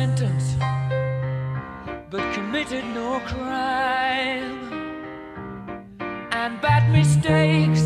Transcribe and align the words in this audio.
Sentence, 0.00 0.56
but 2.10 2.24
committed 2.32 2.84
no 3.00 3.20
crime. 3.30 4.58
And 6.40 6.52
bad 6.62 6.84
mistakes, 6.90 7.82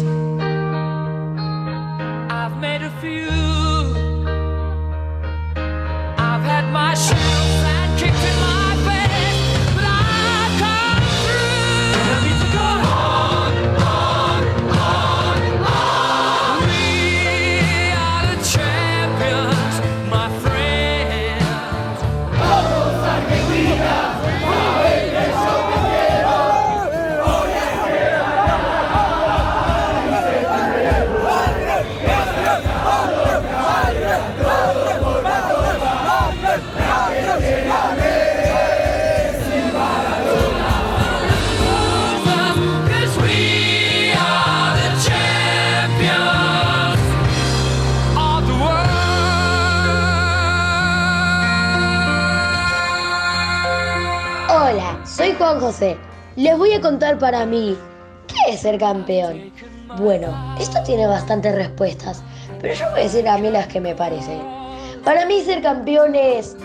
I've 2.39 2.57
made 2.67 2.83
a 2.83 2.93
few. 3.01 3.34
José. 55.61 55.97
Les 56.37 56.57
voy 56.59 56.73
a 56.73 56.81
contar 56.81 57.19
para 57.19 57.47
mí, 57.47 57.77
¿qué 58.27 58.55
es 58.55 58.61
ser 58.61 58.79
campeón? 58.79 59.53
Bueno, 59.99 60.29
esto 60.59 60.83
tiene 60.85 61.07
bastantes 61.07 61.55
respuestas, 61.55 62.23
pero 62.61 62.75
yo 62.75 62.91
voy 62.91 63.01
a 63.01 63.03
decir 63.05 63.29
a 63.29 63.39
mí 63.39 63.51
las 63.51 63.69
que 63.69 63.81
me 63.81 63.95
parecen. 63.95 64.41
Para 65.05 65.27
mí 65.27 65.43
ser 65.43 65.63
campeón 65.63 66.15
es 66.15 66.57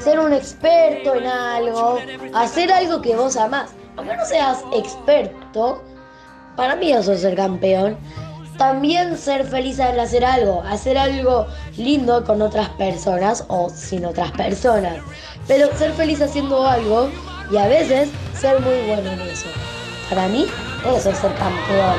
ser 0.00 0.18
un 0.18 0.32
experto 0.32 1.14
en 1.14 1.26
algo, 1.26 1.98
hacer 2.34 2.72
algo 2.72 3.00
que 3.00 3.16
vos 3.16 3.36
amás. 3.36 3.70
Aunque 3.96 4.16
no 4.16 4.24
seas 4.24 4.64
experto, 4.72 5.82
para 6.56 6.76
mí 6.76 6.92
eso 6.92 7.12
es 7.12 7.22
ser 7.22 7.34
campeón. 7.34 7.96
También 8.58 9.16
ser 9.16 9.46
feliz 9.46 9.78
al 9.78 9.98
hacer 10.00 10.24
algo, 10.24 10.62
hacer 10.62 10.98
algo 10.98 11.46
lindo 11.76 12.24
con 12.24 12.42
otras 12.42 12.68
personas 12.70 13.44
o 13.48 13.70
sin 13.70 14.04
otras 14.04 14.32
personas. 14.32 14.98
Pero 15.46 15.72
ser 15.76 15.92
feliz 15.92 16.20
haciendo 16.20 16.66
algo 16.66 17.08
y 17.50 17.56
a 17.56 17.66
veces 17.66 18.08
ser 18.34 18.60
muy 18.60 18.80
bueno 18.86 19.10
en 19.10 19.20
eso. 19.20 19.48
Para 20.08 20.28
mí, 20.28 20.46
eso 20.84 21.10
es 21.10 21.18
ser 21.18 21.34
campeón. 21.34 21.96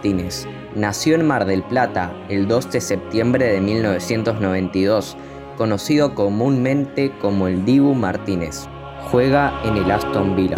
Martínez. 0.00 0.46
Nació 0.74 1.14
en 1.14 1.26
Mar 1.26 1.44
del 1.44 1.62
Plata 1.62 2.10
el 2.30 2.48
2 2.48 2.72
de 2.72 2.80
septiembre 2.80 3.52
de 3.52 3.60
1992, 3.60 5.14
conocido 5.58 6.14
comúnmente 6.14 7.12
como 7.20 7.48
el 7.48 7.66
Dibu 7.66 7.94
Martínez. 7.94 8.66
Juega 9.10 9.60
en 9.62 9.76
el 9.76 9.90
Aston 9.90 10.34
Villa. 10.36 10.56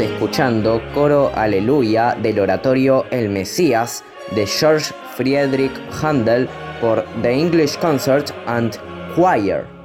Escuchando 0.00 0.82
Coro 0.92 1.32
Aleluya 1.34 2.16
del 2.20 2.38
oratorio 2.40 3.06
El 3.10 3.30
Mesías 3.30 4.04
de 4.34 4.46
George 4.46 4.92
Friedrich 5.16 5.72
Handel 6.02 6.48
por 6.80 7.04
The 7.22 7.32
English 7.32 7.78
Concert 7.78 8.30
and 8.46 8.76
Choir. 9.14 9.75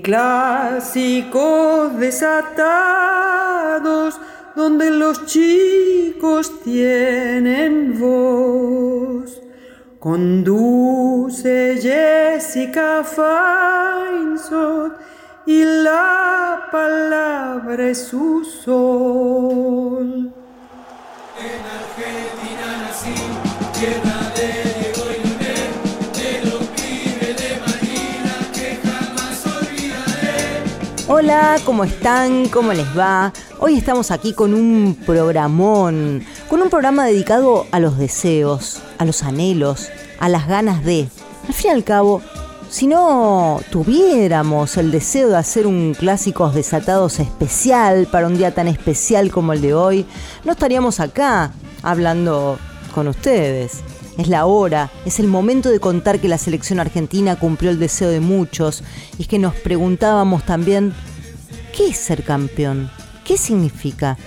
En 0.00 0.02
clásicos 0.02 1.98
desatados, 1.98 3.38
donde 4.56 4.90
los 4.90 5.26
chicos 5.26 6.62
tienen 6.62 8.00
voz, 8.00 9.42
conduce 9.98 11.76
Jessica 11.82 13.04
Feinsod 13.04 14.92
y 15.44 15.64
la 15.64 16.68
palabra 16.72 17.88
es 17.88 18.06
su 18.06 18.42
sol. 18.42 20.32
Hola, 31.12 31.58
¿cómo 31.64 31.82
están? 31.82 32.48
¿Cómo 32.50 32.72
les 32.72 32.86
va? 32.96 33.32
Hoy 33.58 33.76
estamos 33.76 34.12
aquí 34.12 34.32
con 34.32 34.54
un 34.54 34.96
programón, 35.04 36.24
con 36.48 36.62
un 36.62 36.70
programa 36.70 37.04
dedicado 37.04 37.66
a 37.72 37.80
los 37.80 37.98
deseos, 37.98 38.80
a 38.96 39.04
los 39.04 39.24
anhelos, 39.24 39.88
a 40.20 40.28
las 40.28 40.46
ganas 40.46 40.84
de. 40.84 41.08
Al 41.48 41.52
fin 41.52 41.72
y 41.72 41.74
al 41.74 41.82
cabo, 41.82 42.22
si 42.68 42.86
no 42.86 43.60
tuviéramos 43.72 44.76
el 44.76 44.92
deseo 44.92 45.30
de 45.30 45.36
hacer 45.36 45.66
un 45.66 45.94
Clásicos 45.98 46.54
Desatados 46.54 47.18
especial 47.18 48.06
para 48.06 48.28
un 48.28 48.38
día 48.38 48.54
tan 48.54 48.68
especial 48.68 49.32
como 49.32 49.52
el 49.52 49.62
de 49.62 49.74
hoy, 49.74 50.06
no 50.44 50.52
estaríamos 50.52 51.00
acá 51.00 51.50
hablando 51.82 52.56
con 52.94 53.08
ustedes. 53.08 53.82
Es 54.18 54.28
la 54.28 54.46
hora, 54.46 54.90
es 55.04 55.18
el 55.20 55.28
momento 55.28 55.70
de 55.70 55.80
contar 55.80 56.20
que 56.20 56.28
la 56.28 56.38
selección 56.38 56.80
argentina 56.80 57.36
cumplió 57.36 57.70
el 57.70 57.78
deseo 57.78 58.10
de 58.10 58.20
muchos 58.20 58.82
y 59.18 59.26
que 59.26 59.38
nos 59.38 59.54
preguntábamos 59.54 60.44
también, 60.44 60.92
¿qué 61.76 61.88
es 61.88 61.96
ser 61.96 62.24
campeón? 62.24 62.90
¿Qué 63.24 63.38
significa? 63.38 64.18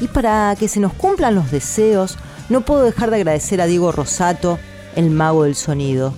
Y 0.00 0.08
para 0.08 0.56
que 0.58 0.68
se 0.68 0.80
nos 0.80 0.92
cumplan 0.92 1.34
los 1.34 1.50
deseos, 1.50 2.16
no 2.48 2.62
puedo 2.62 2.82
dejar 2.82 3.10
de 3.10 3.16
agradecer 3.16 3.60
a 3.60 3.66
Diego 3.66 3.92
Rosato, 3.92 4.58
el 4.96 5.10
mago 5.10 5.44
del 5.44 5.54
sonido, 5.54 6.14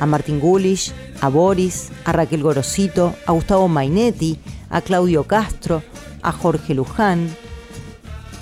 a 0.00 0.06
Martín 0.06 0.40
Gulish, 0.40 0.92
a 1.20 1.28
Boris, 1.28 1.90
a 2.04 2.12
Raquel 2.12 2.42
Gorosito, 2.42 3.14
a 3.26 3.32
Gustavo 3.32 3.68
Mainetti, 3.68 4.38
a 4.70 4.80
Claudio 4.80 5.24
Castro, 5.24 5.82
a 6.22 6.32
Jorge 6.32 6.74
Luján, 6.74 7.28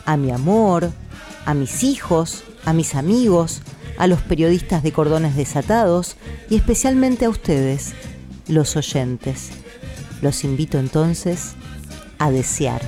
a 0.07 0.17
mi 0.17 0.31
amor, 0.31 0.91
a 1.45 1.55
mis 1.55 1.83
hijos, 1.83 2.45
a 2.65 2.73
mis 2.73 2.95
amigos, 2.95 3.61
a 3.99 4.07
los 4.07 4.21
periodistas 4.21 4.83
de 4.83 4.93
cordones 4.93 5.37
desatados 5.37 6.17
y 6.51 6.57
especialmente 6.57 7.25
a 7.25 7.31
ustedes, 7.31 7.93
los 8.49 8.77
oyentes. 8.77 9.51
Los 10.21 10.45
invito 10.45 10.79
entonces 10.79 11.55
a 12.19 12.31
desear. 12.31 12.81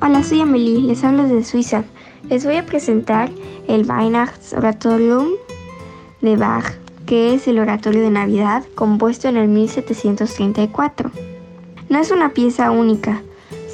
Hola, 0.00 0.24
soy 0.24 0.40
Amelie, 0.40 0.80
les 0.80 1.04
hablo 1.04 1.22
desde 1.22 1.44
Suiza. 1.44 1.84
Les 2.28 2.44
voy 2.44 2.56
a 2.56 2.66
presentar 2.66 3.30
el 3.68 3.88
Weihnachtsoratorium 3.88 5.28
de 6.20 6.36
Bach, 6.36 6.81
que 7.06 7.34
es 7.34 7.48
el 7.48 7.58
oratorio 7.58 8.02
de 8.02 8.10
Navidad 8.10 8.64
compuesto 8.74 9.28
en 9.28 9.36
el 9.36 9.48
1734. 9.48 11.10
No 11.88 11.98
es 11.98 12.10
una 12.10 12.30
pieza 12.30 12.70
única, 12.70 13.22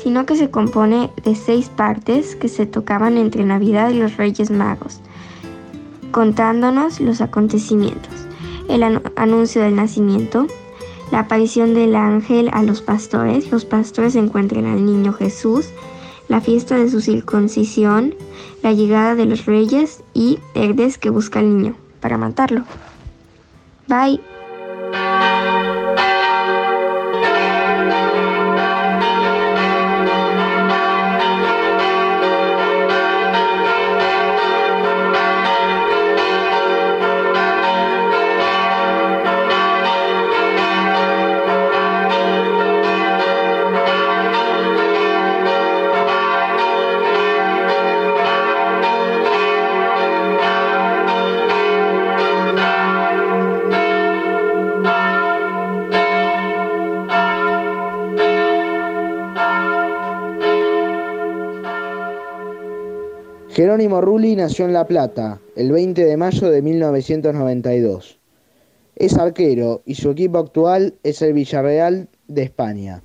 sino 0.02 0.26
que 0.26 0.36
se 0.36 0.50
compone 0.50 1.10
de 1.25 1.34
seis 1.34 1.69
partes 1.69 2.36
que 2.36 2.48
se 2.48 2.66
tocaban 2.66 3.16
entre 3.16 3.44
Navidad 3.44 3.90
y 3.90 3.98
los 3.98 4.16
Reyes 4.16 4.50
Magos, 4.50 5.00
contándonos 6.10 7.00
los 7.00 7.20
acontecimientos, 7.20 8.12
el 8.69 8.82
anu- 8.82 9.12
anuncio 9.16 9.62
del 9.62 9.76
nacimiento, 9.76 10.46
la 11.12 11.20
aparición 11.20 11.74
del 11.74 11.96
ángel 11.96 12.50
a 12.53 12.62
los 12.62 12.82
pastores, 12.82 13.50
los 13.50 13.64
pastores 13.64 14.14
encuentran 14.14 14.67
al 14.67 14.84
niño 14.84 15.12
Jesús, 15.12 15.69
la 16.29 16.41
fiesta 16.41 16.76
de 16.76 16.91
su 16.91 17.00
circuncisión, 17.00 18.14
la 18.62 18.72
llegada 18.72 19.14
de 19.14 19.24
los 19.26 19.46
reyes 19.46 20.03
y 20.12 20.38
Herodes 20.55 20.98
que 20.98 21.10
busca 21.10 21.38
al 21.38 21.56
niño 21.56 21.74
para 22.00 22.19
matarlo. 22.19 22.64
Bye. 23.88 24.18
Jerónimo 63.58 64.00
Rulli 64.00 64.36
nació 64.36 64.67
en 64.67 64.72
La 64.72 64.86
Plata 64.86 65.41
el 65.56 65.72
20 65.72 66.05
de 66.05 66.17
mayo 66.17 66.48
de 66.48 66.62
1992. 66.62 68.20
Es 68.94 69.19
arquero 69.19 69.82
y 69.84 69.96
su 69.96 70.12
equipo 70.12 70.38
actual 70.38 70.94
es 71.03 71.22
el 71.22 71.32
Villarreal 71.32 72.08
de 72.29 72.43
España. 72.44 73.03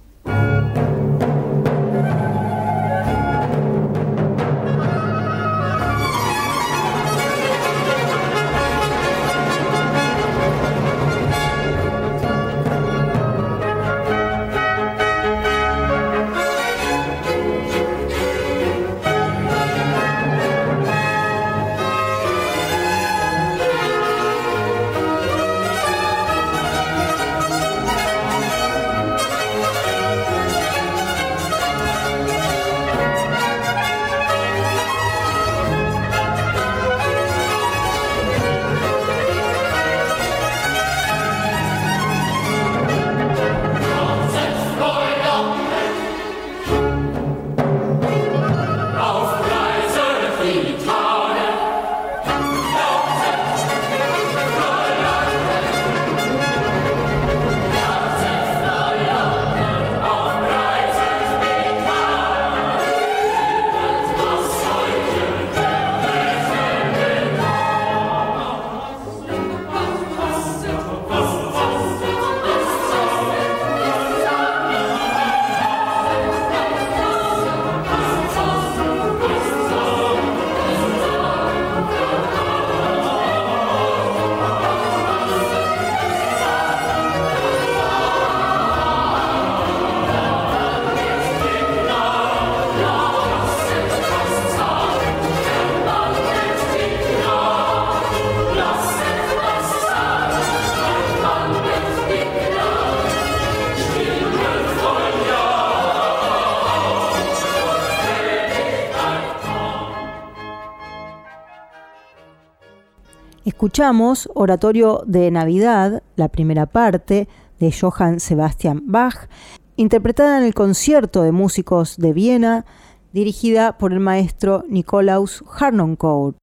Escuchamos 113.64 114.30
Oratorio 114.34 115.04
de 115.06 115.32
Navidad, 115.32 116.04
la 116.18 116.28
primera 116.28 116.66
parte 116.66 117.30
de 117.62 117.72
Johann 117.72 118.20
Sebastian 118.20 118.82
Bach, 118.88 119.30
interpretada 119.78 120.38
en 120.38 120.44
el 120.44 120.54
concierto 120.54 121.24
de 121.24 121.32
músicos 121.32 121.96
de 121.96 122.12
Viena, 122.12 122.66
dirigida 123.14 123.78
por 123.78 123.94
el 123.94 124.02
maestro 124.02 124.66
Nikolaus 124.68 125.46
Harnoncourt. 125.48 126.43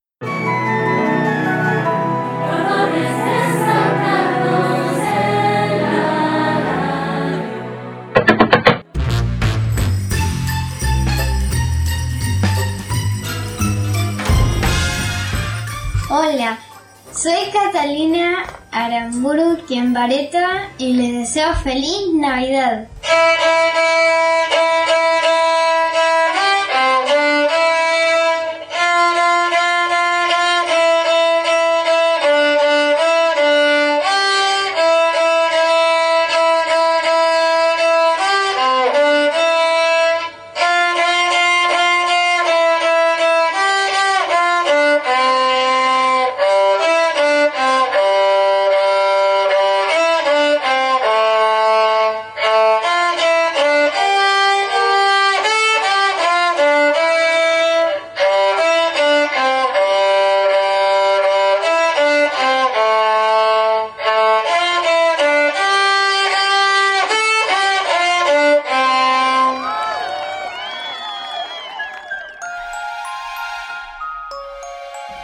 Soy 17.23 17.51
Catalina 17.53 18.45
Aramburu 18.73 19.59
Quiembareta 19.67 20.71
y 20.79 20.95
les 20.95 21.13
deseo 21.19 21.55
feliz 21.57 22.07
Navidad. 22.15 22.89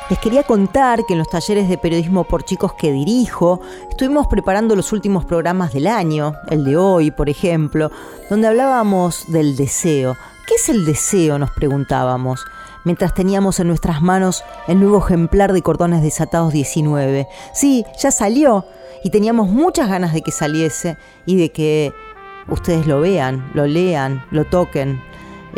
Les 0.09 0.21
quería 0.21 0.45
contar 0.45 1.05
que 1.05 1.15
en 1.15 1.19
los 1.19 1.29
talleres 1.29 1.69
de 1.69 1.79
periodismo 1.79 2.23
por 2.23 2.45
chicos 2.45 2.75
que 2.75 2.93
dirijo, 2.93 3.61
estuvimos 3.91 4.29
preparando 4.29 4.77
los 4.77 4.93
últimos 4.93 5.25
programas 5.25 5.73
del 5.73 5.89
año, 5.89 6.35
el 6.49 6.65
de 6.65 6.77
hoy, 6.77 7.11
por 7.11 7.29
ejemplo, 7.29 7.91
donde 8.31 8.47
hablábamos 8.47 9.25
del 9.27 9.57
deseo. 9.57 10.17
¿Qué 10.47 10.55
es 10.55 10.69
el 10.69 10.85
deseo? 10.85 11.41
nos 11.41 11.51
preguntábamos, 11.51 12.45
mientras 12.85 13.15
teníamos 13.15 13.59
en 13.59 13.67
nuestras 13.67 14.01
manos 14.01 14.45
el 14.69 14.79
nuevo 14.79 15.05
ejemplar 15.05 15.53
de 15.53 15.63
Cordones 15.63 16.03
Desatados 16.03 16.53
19. 16.53 17.27
Sí, 17.53 17.85
ya 18.01 18.13
salió 18.13 18.65
y 19.03 19.11
teníamos 19.11 19.49
muchas 19.49 19.89
ganas 19.89 20.13
de 20.13 20.23
que 20.23 20.31
saliese 20.31 20.97
y 21.27 21.35
de 21.35 21.51
que 21.51 21.93
ustedes 22.47 22.87
lo 22.87 23.01
vean, 23.01 23.51
lo 23.55 23.67
lean, 23.67 24.25
lo 24.31 24.45
toquen. 24.45 25.01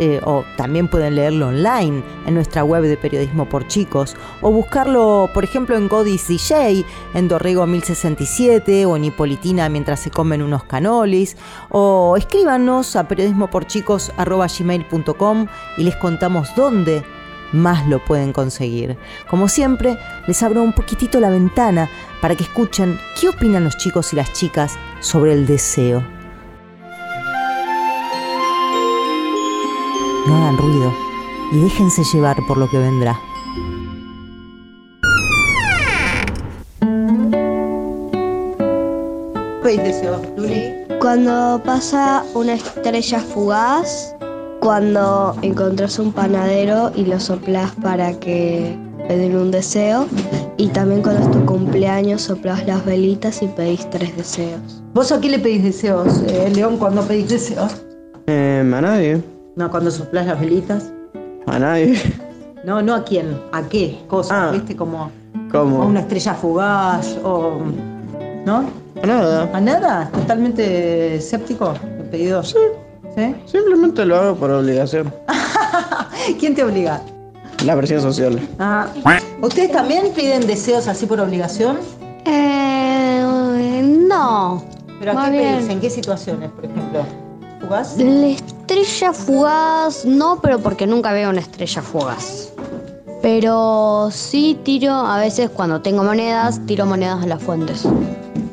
Eh, 0.01 0.21
o 0.23 0.45
también 0.55 0.87
pueden 0.87 1.15
leerlo 1.15 1.49
online 1.49 2.01
en 2.25 2.33
nuestra 2.33 2.63
web 2.63 2.83
de 2.83 2.95
Periodismo 2.95 3.49
por 3.49 3.67
Chicos, 3.67 4.15
o 4.41 4.49
buscarlo, 4.49 5.29
por 5.33 5.43
ejemplo, 5.43 5.75
en 5.75 5.89
Godis 5.89 6.29
DJ, 6.29 6.85
en 7.13 7.27
Dorrego 7.27 7.67
1067, 7.67 8.85
o 8.85 8.95
en 8.95 9.03
Hipolitina 9.03 9.67
mientras 9.67 9.99
se 9.99 10.09
comen 10.09 10.41
unos 10.41 10.63
canolis, 10.63 11.35
o 11.67 12.15
escríbanos 12.15 12.95
a 12.95 13.09
periodismoporchicos.gmail.com 13.09 15.47
y 15.75 15.83
les 15.83 15.97
contamos 15.97 16.55
dónde 16.55 17.03
más 17.51 17.85
lo 17.87 17.99
pueden 17.99 18.31
conseguir. 18.31 18.97
Como 19.29 19.49
siempre, 19.49 19.97
les 20.27 20.41
abro 20.43 20.63
un 20.63 20.71
poquitito 20.71 21.19
la 21.19 21.29
ventana 21.29 21.89
para 22.21 22.37
que 22.37 22.43
escuchen 22.43 22.97
qué 23.19 23.27
opinan 23.27 23.65
los 23.65 23.75
chicos 23.75 24.13
y 24.13 24.15
las 24.15 24.31
chicas 24.31 24.79
sobre 25.01 25.33
el 25.33 25.45
deseo. 25.45 26.18
No 30.29 30.35
hagan 30.35 30.57
ruido 30.59 30.93
y 31.51 31.59
déjense 31.59 32.03
llevar 32.03 32.37
por 32.47 32.59
lo 32.59 32.69
que 32.69 32.77
vendrá. 32.77 33.19
¿Pedís 39.63 39.83
deseo, 39.83 40.21
Luli? 40.37 40.71
Cuando 41.01 41.59
pasa 41.65 42.23
una 42.35 42.53
estrella 42.53 43.19
fugaz, 43.19 44.15
cuando 44.59 45.35
encontrás 45.41 45.97
un 45.97 46.11
panadero 46.11 46.91
y 46.95 47.05
lo 47.05 47.19
soplás 47.19 47.71
para 47.81 48.13
que 48.19 48.77
pedir 49.07 49.35
un 49.35 49.49
deseo, 49.49 50.05
y 50.57 50.67
también 50.67 51.01
cuando 51.01 51.23
es 51.23 51.31
tu 51.31 51.43
cumpleaños 51.43 52.21
soplás 52.21 52.67
las 52.67 52.85
velitas 52.85 53.41
y 53.41 53.47
pedís 53.47 53.89
tres 53.89 54.15
deseos. 54.15 54.83
¿Vos 54.93 55.11
a 55.11 55.19
qué 55.19 55.29
le 55.29 55.39
pedís 55.39 55.63
deseos, 55.63 56.21
eh, 56.27 56.51
León, 56.53 56.77
cuando 56.77 57.01
pedís 57.01 57.29
deseos? 57.29 57.83
Eh, 58.27 58.61
a 58.63 58.81
nadie. 58.81 59.38
No, 59.59 59.69
cuando 59.69 59.91
soplás 59.91 60.25
las 60.25 60.39
velitas. 60.39 60.89
A 61.45 61.59
nadie. 61.59 62.01
No, 62.63 62.81
no 62.81 62.95
a 62.95 63.03
quién, 63.03 63.37
a 63.51 63.61
qué 63.63 63.99
cosas, 64.07 64.31
Ah. 64.37 64.51
¿viste? 64.53 64.73
Como 64.73 65.11
¿Cómo? 65.51 65.83
a 65.83 65.85
una 65.85 65.99
estrella 65.99 66.33
fugaz 66.33 67.17
o. 67.25 67.57
¿No? 68.45 68.63
A 69.03 69.05
nada. 69.05 69.49
¿A 69.53 69.59
nada? 69.59 70.09
¿Totalmente 70.13 71.15
escéptico 71.15 71.73
el 71.99 72.05
pedido? 72.05 72.41
Sí. 72.41 72.55
¿Sí? 73.17 73.35
Simplemente 73.47 74.05
lo 74.05 74.15
hago 74.15 74.35
por 74.37 74.49
obligación. 74.49 75.13
¿Quién 76.39 76.55
te 76.55 76.63
obliga? 76.63 77.01
La 77.65 77.75
presión 77.75 78.01
social. 78.01 78.39
Ah. 78.59 78.87
¿Ustedes 79.41 79.73
también 79.73 80.13
piden 80.15 80.47
deseos 80.47 80.87
así 80.87 81.05
por 81.05 81.19
obligación? 81.19 81.79
Eh, 82.25 83.81
no. 84.07 84.63
¿Pero 85.01 85.19
a 85.19 85.25
qué 85.25 85.31
bien. 85.31 85.55
pedís? 85.57 85.69
¿En 85.69 85.79
qué 85.81 85.89
situaciones, 85.89 86.49
por 86.51 86.63
ejemplo? 86.63 87.03
¿Fugaz? 87.69 87.97
La 87.99 88.27
estrella 88.29 89.13
fugaz, 89.13 90.03
no, 90.03 90.39
pero 90.41 90.57
porque 90.57 90.87
nunca 90.87 91.13
veo 91.13 91.29
una 91.29 91.41
estrella 91.41 91.83
fugaz. 91.83 92.51
Pero 93.21 94.09
sí 94.11 94.57
tiro, 94.63 94.91
a 94.91 95.19
veces 95.19 95.51
cuando 95.51 95.79
tengo 95.79 96.03
monedas, 96.03 96.59
tiro 96.65 96.87
monedas 96.87 97.21
a 97.23 97.27
las 97.27 97.43
fuentes. 97.43 97.87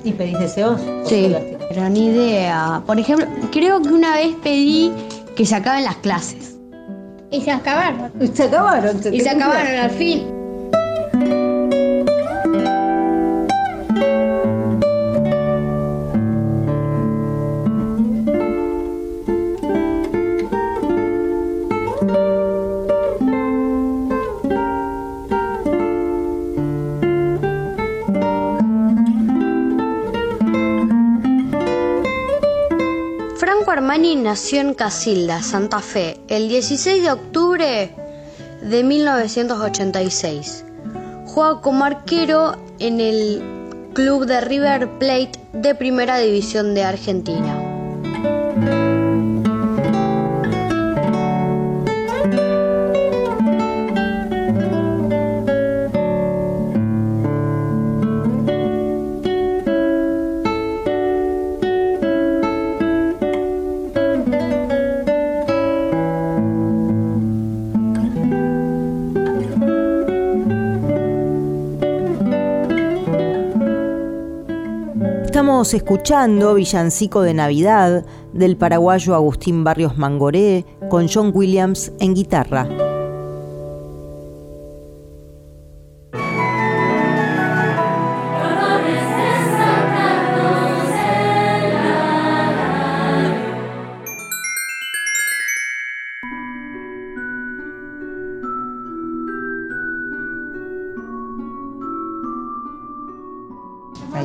¿Y 0.04 0.12
pedís 0.12 0.38
deseos? 0.38 0.78
Sí, 1.06 1.34
pero 1.70 1.88
ni 1.88 2.08
idea. 2.08 2.82
Por 2.84 2.98
ejemplo, 3.00 3.26
creo 3.52 3.80
que 3.80 3.88
una 3.88 4.14
vez 4.16 4.36
pedí 4.42 4.92
que 5.34 5.46
se 5.46 5.54
acaben 5.54 5.84
las 5.84 5.96
clases. 5.96 6.58
Y 7.30 7.40
se 7.40 7.52
acabaron. 7.52 8.12
Se 8.34 8.42
acabaron. 8.42 9.00
Y 9.10 9.20
se 9.20 9.30
acabaron 9.30 9.76
al 9.76 9.90
fin. 9.92 10.35
Nació 34.14 34.60
en 34.60 34.74
Casilda, 34.74 35.42
Santa 35.42 35.80
Fe, 35.80 36.20
el 36.28 36.48
16 36.48 37.02
de 37.02 37.10
octubre 37.10 37.90
de 38.62 38.84
1986. 38.84 40.64
Juega 41.26 41.60
como 41.60 41.84
arquero 41.84 42.56
en 42.78 43.00
el 43.00 43.90
club 43.94 44.26
de 44.26 44.40
River 44.40 44.98
Plate 44.98 45.32
de 45.52 45.74
Primera 45.74 46.18
División 46.18 46.74
de 46.74 46.84
Argentina. 46.84 47.65
Estamos 75.66 75.82
escuchando 75.82 76.54
Villancico 76.54 77.22
de 77.22 77.34
Navidad 77.34 78.06
del 78.32 78.56
paraguayo 78.56 79.16
Agustín 79.16 79.64
Barrios 79.64 79.98
Mangoré 79.98 80.64
con 80.88 81.08
John 81.12 81.32
Williams 81.34 81.90
en 81.98 82.14
guitarra. 82.14 82.85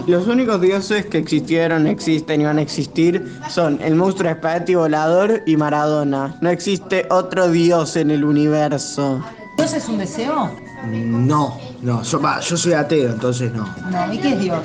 Los 0.08 0.27
únicos 0.27 0.60
dioses 0.62 1.05
que 1.05 1.17
existieron, 1.17 1.88
existen 1.88 2.41
y 2.41 2.46
van 2.46 2.58
a 2.58 2.62
existir 2.62 3.39
son 3.50 3.79
el 3.81 3.96
monstruo 3.96 4.29
espagueti 4.29 4.75
volador 4.75 5.43
y 5.46 5.55
Maradona. 5.58 6.36
No 6.41 6.50
existe 6.50 7.05
otro 7.10 7.50
dios 7.50 7.96
en 7.96 8.12
el 8.12 8.24
universo. 8.24 9.24
¿Dios 9.58 9.74
es 9.74 9.88
un 9.88 9.98
deseo? 10.00 10.50
No, 10.88 11.58
no, 11.81 12.01
yo, 12.03 12.22
yo 12.41 12.58
soy 12.58 12.74
ateo, 12.74 13.12
entonces 13.12 13.53
no. 13.53 13.67
No. 13.91 14.13
¿Y 14.13 14.17
qué 14.17 14.29
es 14.29 14.39
Dios? 14.39 14.60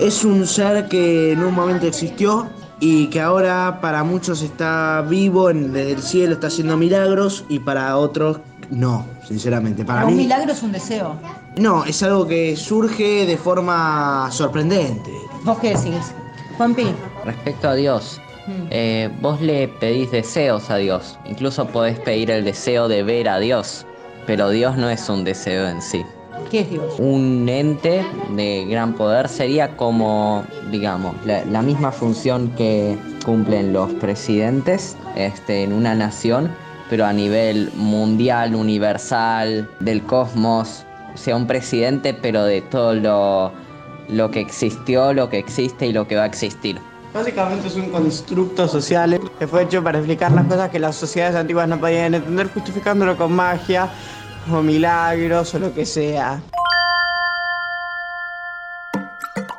Es 0.00 0.24
un 0.24 0.46
ser 0.46 0.88
que 0.88 1.32
en 1.32 1.44
un 1.44 1.54
momento 1.54 1.86
existió 1.86 2.48
y 2.80 3.06
que 3.06 3.20
ahora 3.20 3.78
para 3.80 4.02
muchos 4.02 4.42
está 4.42 5.04
vivo 5.08 5.50
en- 5.50 5.72
desde 5.72 5.92
el 5.92 6.02
cielo, 6.02 6.34
está 6.34 6.48
haciendo 6.48 6.76
milagros 6.76 7.44
y 7.48 7.60
para 7.60 7.96
otros 7.96 8.38
no, 8.70 9.06
sinceramente. 9.28 9.84
Para 9.84 10.06
un 10.06 10.16
mí 10.16 10.22
milagro 10.22 10.50
es 10.52 10.62
un 10.62 10.72
deseo. 10.72 11.14
No, 11.56 11.84
es 11.84 12.02
algo 12.02 12.26
que 12.26 12.56
surge 12.56 13.26
de 13.26 13.36
forma 13.36 14.28
sorprendente. 14.30 15.12
¿Vos 15.44 15.58
qué 15.58 15.70
decís? 15.70 16.14
Juanpi. 16.56 16.94
Respecto 17.24 17.68
a 17.68 17.74
Dios, 17.74 18.20
eh, 18.70 19.10
vos 19.20 19.40
le 19.40 19.68
pedís 19.68 20.10
deseos 20.10 20.70
a 20.70 20.76
Dios. 20.76 21.18
Incluso 21.24 21.66
podés 21.66 21.98
pedir 21.98 22.30
el 22.30 22.44
deseo 22.44 22.88
de 22.88 23.02
ver 23.02 23.28
a 23.28 23.38
Dios. 23.38 23.86
Pero 24.26 24.50
Dios 24.50 24.76
no 24.76 24.88
es 24.88 25.08
un 25.08 25.24
deseo 25.24 25.68
en 25.68 25.82
sí. 25.82 26.04
¿Qué 26.50 26.60
es 26.60 26.70
Dios? 26.70 26.94
Un 26.98 27.48
ente 27.48 28.04
de 28.30 28.64
gran 28.66 28.94
poder 28.94 29.28
sería 29.28 29.76
como, 29.76 30.44
digamos, 30.70 31.14
la, 31.26 31.44
la 31.44 31.60
misma 31.60 31.92
función 31.92 32.50
que 32.56 32.96
cumplen 33.24 33.72
los 33.72 33.92
presidentes 33.94 34.96
este, 35.16 35.64
en 35.64 35.72
una 35.72 35.94
nación, 35.94 36.50
pero 36.88 37.04
a 37.04 37.12
nivel 37.12 37.70
mundial, 37.74 38.54
universal, 38.54 39.68
del 39.80 40.02
cosmos. 40.02 40.84
Sea, 41.14 41.36
un 41.36 41.46
presidente, 41.46 42.14
pero 42.14 42.44
de 42.44 42.62
todo 42.62 42.94
lo, 42.94 43.52
lo 44.08 44.30
que 44.30 44.40
existió, 44.40 45.12
lo 45.12 45.28
que 45.28 45.38
existe 45.38 45.86
y 45.86 45.92
lo 45.92 46.06
que 46.06 46.16
va 46.16 46.22
a 46.22 46.26
existir. 46.26 46.78
Básicamente 47.12 47.68
es 47.68 47.76
un 47.76 47.90
constructo 47.90 48.66
social 48.66 49.20
que 49.38 49.46
fue 49.46 49.64
hecho 49.64 49.82
para 49.84 49.98
explicar 49.98 50.32
las 50.32 50.46
cosas 50.46 50.70
que 50.70 50.78
las 50.78 50.96
sociedades 50.96 51.36
antiguas 51.36 51.68
no 51.68 51.78
podían 51.78 52.14
entender, 52.14 52.48
justificándolo 52.48 53.16
con 53.18 53.32
magia 53.32 53.90
o 54.50 54.62
milagros 54.62 55.54
o 55.54 55.58
lo 55.58 55.74
que 55.74 55.84
sea. 55.84 56.40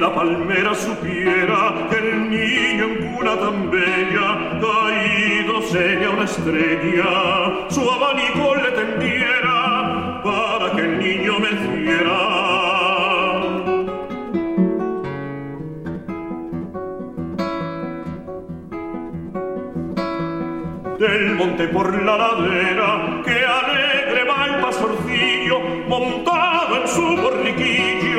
La 0.00 0.14
palmera 0.14 0.74
supiera 0.74 1.74
que 1.90 1.96
el 1.98 2.30
niño 2.30 2.84
en 2.84 3.12
cuna 3.12 3.36
tan 3.38 3.70
bella 3.70 4.28
caído 4.62 5.60
sería 5.70 6.08
una 6.08 6.24
estrella, 6.24 7.68
su 7.68 7.82
abanico 7.82 8.54
le 8.56 8.70
tendiera 8.70 10.22
para 10.24 10.72
que 10.74 10.80
el 10.80 10.98
niño 10.98 11.32
me 11.38 11.50
hiciera. 11.50 12.18
Del 20.98 21.34
monte 21.36 21.68
por 21.68 22.02
la 22.02 22.16
ladera, 22.16 23.22
que 23.26 23.44
alegre 23.44 24.24
va 24.24 24.46
el 24.46 24.62
pastorcillo, 24.62 25.60
montado 25.88 26.76
en 26.80 26.88
su 26.88 27.16
borriquillo. 27.22 28.09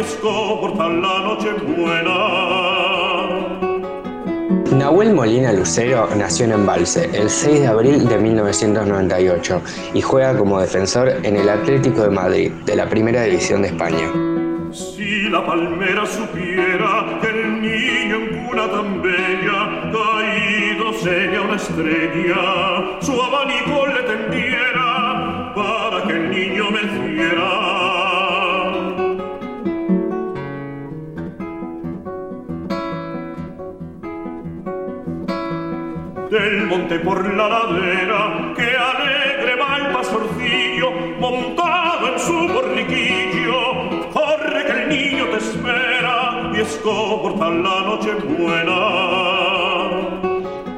La 0.00 1.20
noche 1.20 1.52
buena. 1.76 2.16
Nahuel 4.72 5.12
Molina 5.12 5.52
Lucero 5.52 6.08
nació 6.16 6.46
en 6.46 6.52
Embalse 6.52 7.10
el 7.12 7.28
6 7.28 7.60
de 7.60 7.66
abril 7.66 8.08
de 8.08 8.16
1998 8.16 9.60
y 9.92 10.00
juega 10.00 10.38
como 10.38 10.58
defensor 10.58 11.08
en 11.22 11.36
el 11.36 11.50
Atlético 11.50 12.02
de 12.02 12.10
Madrid, 12.10 12.50
de 12.64 12.76
la 12.76 12.88
Primera 12.88 13.24
División 13.24 13.60
de 13.60 13.68
España. 13.68 14.10
Si 14.72 15.28
la 15.28 15.44
palmera 15.44 16.06
supiera 16.06 17.18
que 17.20 17.28
el 17.28 17.60
niño 17.60 18.16
en 18.16 18.46
cuna 18.46 18.70
tan 18.70 19.02
bella 19.02 19.90
caído 19.92 20.94
sería 20.94 21.42
una 21.42 21.56
estrella, 21.56 23.00
su 23.00 23.20
abanico 23.20 23.79
monte 36.90 37.04
por 37.04 37.34
la 37.36 37.48
ladera, 37.48 38.52
que 38.56 38.62
alegre 38.62 39.56
va 39.56 39.76
el 39.78 39.92
pastorcillo, 39.94 40.90
montado 41.20 42.08
en 42.12 42.18
su 42.18 42.52
borriquillo. 42.52 44.10
Corre 44.12 44.64
que 44.66 44.72
el 44.72 44.88
niño 44.88 45.24
te 45.30 45.36
espera 45.36 46.50
y 46.54 46.60
escorta 46.60 47.48
la 47.48 47.80
noche 47.82 48.12
buena. 48.38 48.80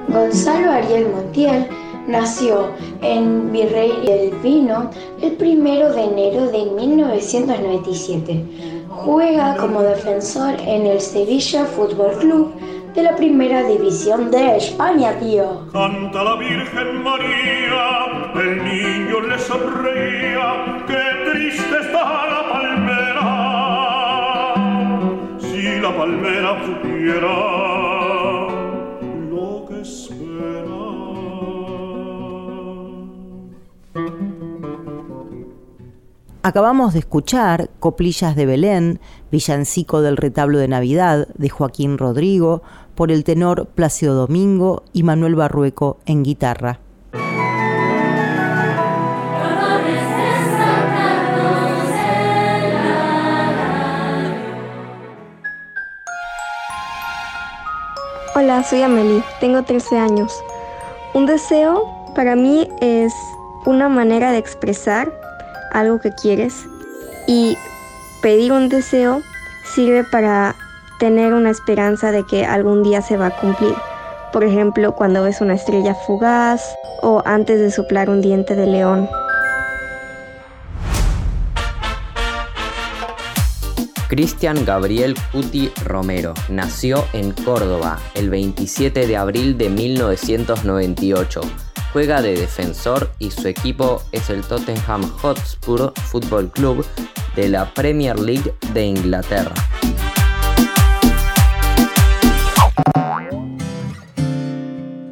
Gonzalo 0.08 0.72
Ariel 0.72 1.08
Montiel 1.10 1.68
nació 2.06 2.70
en 3.00 3.50
Virrey 3.50 3.92
del 4.04 4.30
Pino 4.42 4.90
el 5.22 5.32
primero 5.32 5.92
de 5.94 6.04
enero 6.04 6.50
de 6.50 6.64
1997. 6.66 8.44
Juega 8.90 9.56
como 9.56 9.82
defensor 9.82 10.54
en 10.60 10.86
el 10.86 11.00
Sevilla 11.00 11.64
Fútbol 11.64 12.12
Club 12.18 12.52
de 12.94 13.02
la 13.02 13.16
primera 13.16 13.62
división 13.64 14.30
de 14.30 14.56
España, 14.56 15.18
tío. 15.18 15.66
Canta 15.72 16.24
la 16.24 16.36
Virgen 16.36 17.02
María, 17.02 18.32
el 18.34 18.64
niño 18.64 19.20
le 19.22 19.38
sonreía, 19.38 20.84
qué 20.86 21.30
triste 21.30 21.78
está 21.80 22.26
la 22.26 22.42
palmera. 22.52 23.28
Si 25.38 25.80
la 25.80 25.96
palmera 25.96 26.62
supiera 26.66 27.61
Acabamos 36.44 36.92
de 36.92 36.98
escuchar 36.98 37.70
Coplillas 37.78 38.34
de 38.34 38.46
Belén, 38.46 38.98
Villancico 39.30 40.00
del 40.00 40.16
Retablo 40.16 40.58
de 40.58 40.66
Navidad 40.66 41.28
de 41.34 41.48
Joaquín 41.48 41.98
Rodrigo, 41.98 42.62
por 42.96 43.12
el 43.12 43.22
tenor 43.22 43.66
Plácido 43.66 44.16
Domingo 44.16 44.82
y 44.92 45.04
Manuel 45.04 45.36
Barrueco 45.36 45.98
en 46.04 46.24
guitarra. 46.24 46.80
Hola, 58.34 58.64
soy 58.64 58.82
Amelie, 58.82 59.22
tengo 59.38 59.62
13 59.62 59.96
años. 59.96 60.32
Un 61.14 61.26
deseo 61.26 61.84
para 62.16 62.34
mí 62.34 62.68
es 62.80 63.14
una 63.64 63.88
manera 63.88 64.32
de 64.32 64.38
expresar 64.38 65.21
algo 65.72 66.00
que 66.00 66.12
quieres 66.12 66.66
y 67.26 67.56
pedir 68.22 68.52
un 68.52 68.68
deseo 68.68 69.22
sirve 69.74 70.04
para 70.04 70.54
tener 70.98 71.34
una 71.34 71.50
esperanza 71.50 72.12
de 72.12 72.24
que 72.24 72.44
algún 72.46 72.82
día 72.82 73.02
se 73.02 73.16
va 73.16 73.26
a 73.26 73.36
cumplir. 73.40 73.74
Por 74.32 74.44
ejemplo, 74.44 74.94
cuando 74.94 75.22
ves 75.22 75.40
una 75.40 75.54
estrella 75.54 75.94
fugaz 75.94 76.74
o 77.02 77.22
antes 77.26 77.60
de 77.60 77.70
soplar 77.70 78.08
un 78.08 78.20
diente 78.20 78.54
de 78.54 78.66
león. 78.66 79.08
Cristian 84.08 84.64
Gabriel 84.66 85.14
Cuti 85.32 85.72
Romero 85.84 86.34
nació 86.50 87.04
en 87.14 87.32
Córdoba 87.32 87.98
el 88.14 88.28
27 88.28 89.06
de 89.06 89.16
abril 89.16 89.56
de 89.56 89.70
1998. 89.70 91.40
Juega 91.92 92.22
de 92.22 92.34
defensor 92.34 93.10
y 93.18 93.30
su 93.30 93.46
equipo 93.48 94.02
es 94.12 94.30
el 94.30 94.40
Tottenham 94.42 95.02
Hotspur 95.18 95.92
Football 96.10 96.50
Club 96.50 96.86
de 97.36 97.50
la 97.50 97.72
Premier 97.74 98.18
League 98.18 98.54
de 98.72 98.86
Inglaterra. 98.86 99.52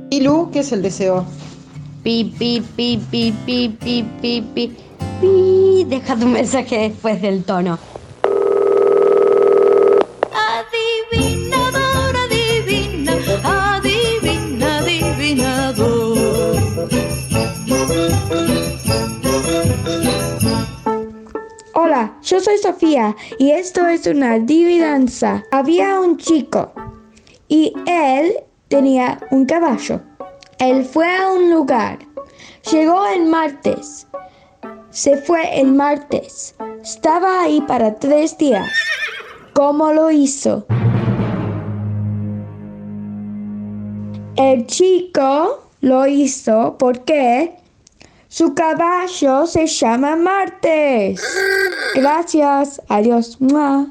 ¿Y 0.09 0.23
Lu, 0.23 0.51
qué 0.51 0.61
es 0.61 0.73
el 0.73 0.81
deseo? 0.81 1.27
Pi, 2.03 2.35
pi, 2.39 2.63
pi, 2.77 2.99
pi, 3.11 3.35
pi, 3.45 3.69
pi, 3.69 4.03
pi, 4.23 4.41
pi. 5.21 5.85
Deja 5.87 6.17
tu 6.17 6.27
mensaje 6.27 6.89
después 6.89 7.21
del 7.21 7.45
tono. 7.45 7.79
Yo 22.23 22.41
soy 22.41 22.59
Sofía 22.59 23.17
y 23.39 23.51
esto 23.51 23.87
es 23.87 24.07
una 24.07 24.35
adivinanza. 24.35 25.43
Había 25.51 26.01
un 26.01 26.17
chico 26.17 26.73
y 27.49 27.73
él 27.87 28.35
tenía 28.69 29.19
un 29.31 29.45
caballo. 29.47 30.01
Él 30.59 30.85
fue 30.85 31.07
a 31.17 31.29
un 31.33 31.51
lugar. 31.51 31.99
Llegó 32.71 33.07
el 33.09 33.27
martes. 33.27 34.07
Se 34.91 35.17
fue 35.17 35.61
el 35.61 35.73
martes. 35.73 36.55
Estaba 36.83 37.43
ahí 37.43 37.61
para 37.63 37.95
tres 37.95 38.37
días. 38.39 38.71
¿Cómo 39.55 39.93
lo 39.93 40.11
hizo? 40.11 40.67
El 44.37 44.67
chico 44.67 45.65
lo 45.81 46.07
hizo 46.07 46.77
porque 46.79 47.60
su 48.31 48.55
caballo 48.55 49.45
se 49.45 49.67
llama 49.67 50.15
Martes. 50.15 51.21
Gracias. 51.97 52.81
Adiós. 52.89 53.37
Mua. 53.41 53.87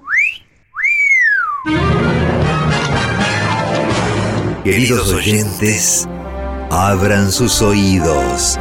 Queridos 4.63 5.11
oyentes, 5.11 6.07
abran 6.71 7.31
sus 7.31 7.61
oídos. 7.61 8.57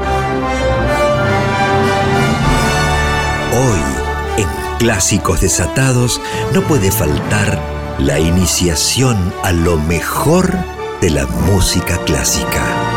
Hoy, 3.52 4.42
en 4.42 4.48
Clásicos 4.78 5.40
Desatados, 5.40 6.20
no 6.52 6.62
puede 6.62 6.90
faltar 6.90 7.60
la 8.00 8.18
iniciación 8.18 9.32
a 9.44 9.52
lo 9.52 9.76
mejor 9.76 10.52
de 11.00 11.10
la 11.10 11.26
música 11.26 11.98
clásica. 12.04 12.87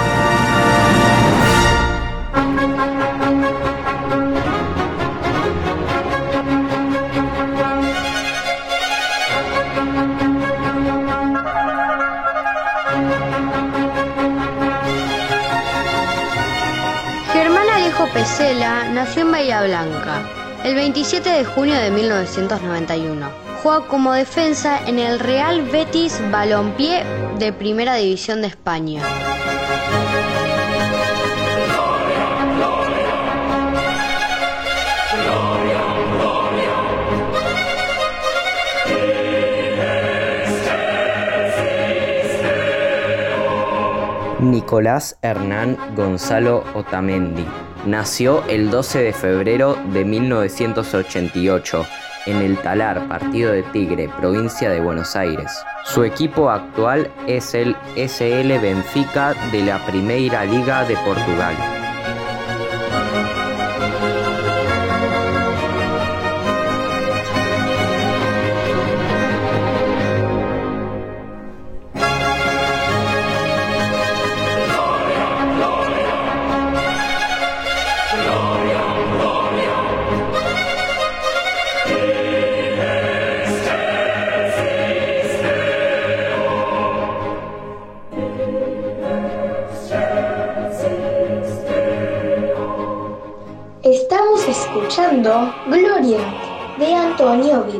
En 19.17 19.32
Bahía 19.32 19.63
Blanca 19.63 20.21
el 20.63 20.76
27 20.76 21.28
de 21.28 21.43
junio 21.43 21.76
de 21.76 21.91
1991. 21.91 23.30
Juega 23.62 23.88
como 23.88 24.13
defensa 24.13 24.80
en 24.88 25.00
el 25.00 25.19
Real 25.19 25.63
Betis 25.63 26.19
Balompié 26.32 27.04
de 27.39 27.52
Primera 27.52 27.95
División 27.95 28.41
de 28.41 28.47
España. 28.47 29.02
Nicolás 44.39 45.17
Hernán 45.21 45.78
Gonzalo 45.95 46.63
Otamendi. 46.74 47.45
Nació 47.86 48.44
el 48.48 48.70
12 48.70 49.00
de 49.02 49.13
febrero 49.13 49.76
de 49.91 50.06
1988 50.06 51.86
en 52.28 52.38
el 52.38 52.58
Talar, 52.58 53.08
partido 53.08 53.52
de 53.52 53.63
Tigre, 53.63 54.08
provincia 54.20 54.70
de 54.70 54.80
Buenos 54.80 55.15
Aires. 55.15 55.52
Su 55.86 56.04
equipo 56.04 56.52
actual 56.52 57.12
es 57.26 57.56
el 57.56 57.76
SL 57.96 58.60
Benfica 58.60 59.34
de 59.52 59.63
la 59.63 59.84
Primeira 59.88 60.46
Liga 60.46 60.86
de 60.86 60.96
Portugal. 60.98 61.81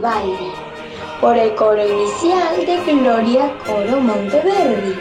Vivaldi 0.02 0.52
por 1.20 1.38
el 1.38 1.54
coro 1.54 1.86
inicial 1.86 2.66
de 2.66 2.94
Gloria 2.96 3.56
Coro 3.68 4.00
Monteverdi, 4.02 4.98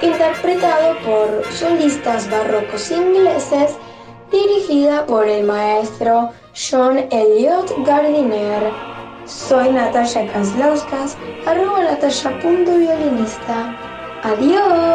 interpretado 0.00 0.96
por 1.04 1.44
solistas 1.52 2.30
barrocos 2.30 2.90
ingleses, 2.90 3.76
dirigida 4.30 5.04
por 5.04 5.28
el 5.28 5.44
maestro 5.44 6.30
John 6.54 7.06
Elliot 7.10 7.74
Gardiner. 7.84 8.72
Soy 9.26 9.68
Natalia 9.68 10.32
Kaslauskas, 10.32 11.18
arroba 11.46 11.82
natalia.violinista. 11.82 13.76
Adiós. 14.22 14.91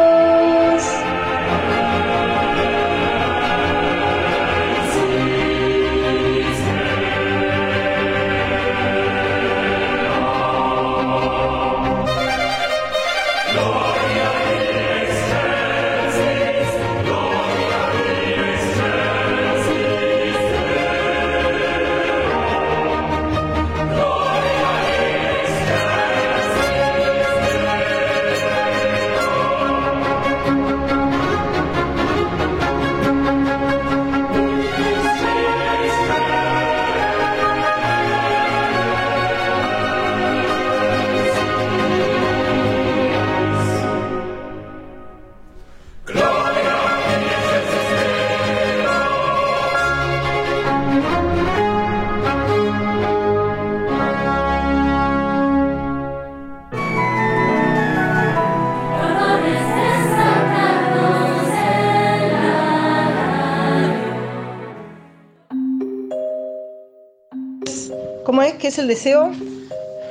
¿Qué 68.68 68.72
es 68.72 68.78
el 68.80 68.88
deseo? 68.88 69.32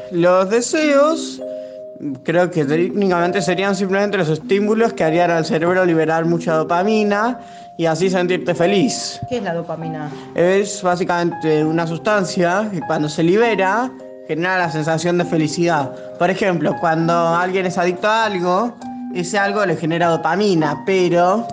Los 0.09 0.49
deseos 0.49 1.39
creo 2.23 2.49
que 2.49 2.65
técnicamente 2.65 3.39
serían 3.39 3.75
simplemente 3.75 4.17
los 4.17 4.29
estímulos 4.29 4.93
que 4.93 5.03
harían 5.03 5.29
al 5.29 5.45
cerebro 5.45 5.85
liberar 5.85 6.25
mucha 6.25 6.55
dopamina 6.55 7.39
y 7.77 7.85
así 7.85 8.09
sentirte 8.09 8.55
feliz. 8.55 9.19
¿Qué 9.29 9.37
es 9.37 9.43
la 9.43 9.53
dopamina? 9.53 10.09
Es 10.33 10.81
básicamente 10.81 11.63
una 11.63 11.85
sustancia 11.85 12.67
que 12.73 12.81
cuando 12.81 13.07
se 13.07 13.21
libera 13.21 13.91
genera 14.27 14.57
la 14.57 14.71
sensación 14.71 15.19
de 15.19 15.25
felicidad. 15.25 15.91
Por 16.17 16.31
ejemplo, 16.31 16.75
cuando 16.79 17.13
alguien 17.13 17.67
es 17.67 17.77
adicto 17.77 18.07
a 18.07 18.25
algo, 18.25 18.75
ese 19.13 19.37
algo 19.37 19.63
le 19.67 19.75
genera 19.75 20.07
dopamina, 20.07 20.81
pero 20.83 21.47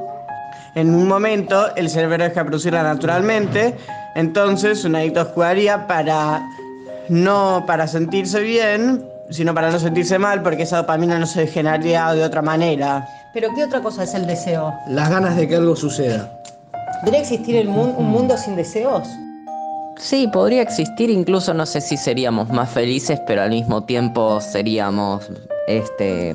en 0.75 0.95
un 0.95 1.07
momento 1.07 1.67
el 1.77 1.91
cerebro 1.91 2.25
deja 2.25 2.41
de 2.41 2.45
producirla 2.47 2.83
naturalmente, 2.83 3.77
entonces 4.15 4.87
un 4.87 4.97
adicto 4.97 5.27
jugaría 5.27 5.87
para 5.87 6.43
no 7.09 7.65
para 7.67 7.87
sentirse 7.87 8.41
bien, 8.41 9.05
sino 9.31 9.55
para 9.55 9.71
no 9.71 9.79
sentirse 9.79 10.19
mal, 10.19 10.43
porque 10.43 10.63
esa 10.63 10.79
dopamina 10.79 11.19
no 11.19 11.27
se 11.27 11.47
generaría 11.47 12.13
de 12.13 12.25
otra 12.25 12.43
manera. 12.43 13.07
¿Pero 13.33 13.49
qué 13.55 13.65
otra 13.65 13.81
cosa 13.81 14.05
es 14.05 14.15
el 14.15 14.27
deseo? 14.27 14.73
Las 14.89 15.11
ganas 15.11 15.37
de 15.37 15.49
que 15.49 15.57
algo 15.57 15.75
suceda. 15.75 16.31
¿Debe 17.05 17.19
existir 17.19 17.57
el 17.57 17.69
un 17.69 18.11
mundo 18.11 18.37
sin 18.37 18.57
deseos? 18.57 19.09
Sí, 19.99 20.29
podría 20.33 20.63
existir, 20.63 21.09
incluso 21.11 21.55
no 21.55 21.67
sé 21.67 21.81
si 21.81 21.97
seríamos 21.97 22.49
más 22.51 22.71
felices, 22.71 23.21
pero 23.27 23.43
al 23.43 23.51
mismo 23.51 23.85
tiempo 23.85 24.41
seríamos, 24.41 25.31
este, 25.69 26.35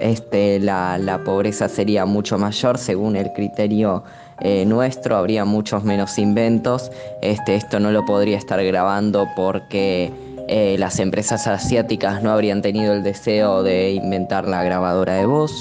este, 0.00 0.60
la, 0.60 0.96
la 0.98 1.18
pobreza 1.24 1.68
sería 1.68 2.06
mucho 2.06 2.38
mayor 2.38 2.78
según 2.78 3.16
el 3.16 3.32
criterio 3.32 4.04
eh, 4.40 4.64
nuestro, 4.66 5.16
habría 5.16 5.44
muchos 5.44 5.84
menos 5.84 6.18
inventos. 6.18 6.90
Este, 7.22 7.54
esto 7.56 7.80
no 7.80 7.90
lo 7.90 8.04
podría 8.04 8.36
estar 8.36 8.62
grabando 8.64 9.26
porque 9.36 10.12
eh, 10.48 10.76
las 10.78 10.98
empresas 10.98 11.46
asiáticas 11.46 12.22
no 12.22 12.30
habrían 12.30 12.62
tenido 12.62 12.92
el 12.92 13.02
deseo 13.02 13.62
de 13.62 13.92
inventar 13.92 14.46
la 14.46 14.62
grabadora 14.62 15.14
de 15.14 15.26
voz. 15.26 15.52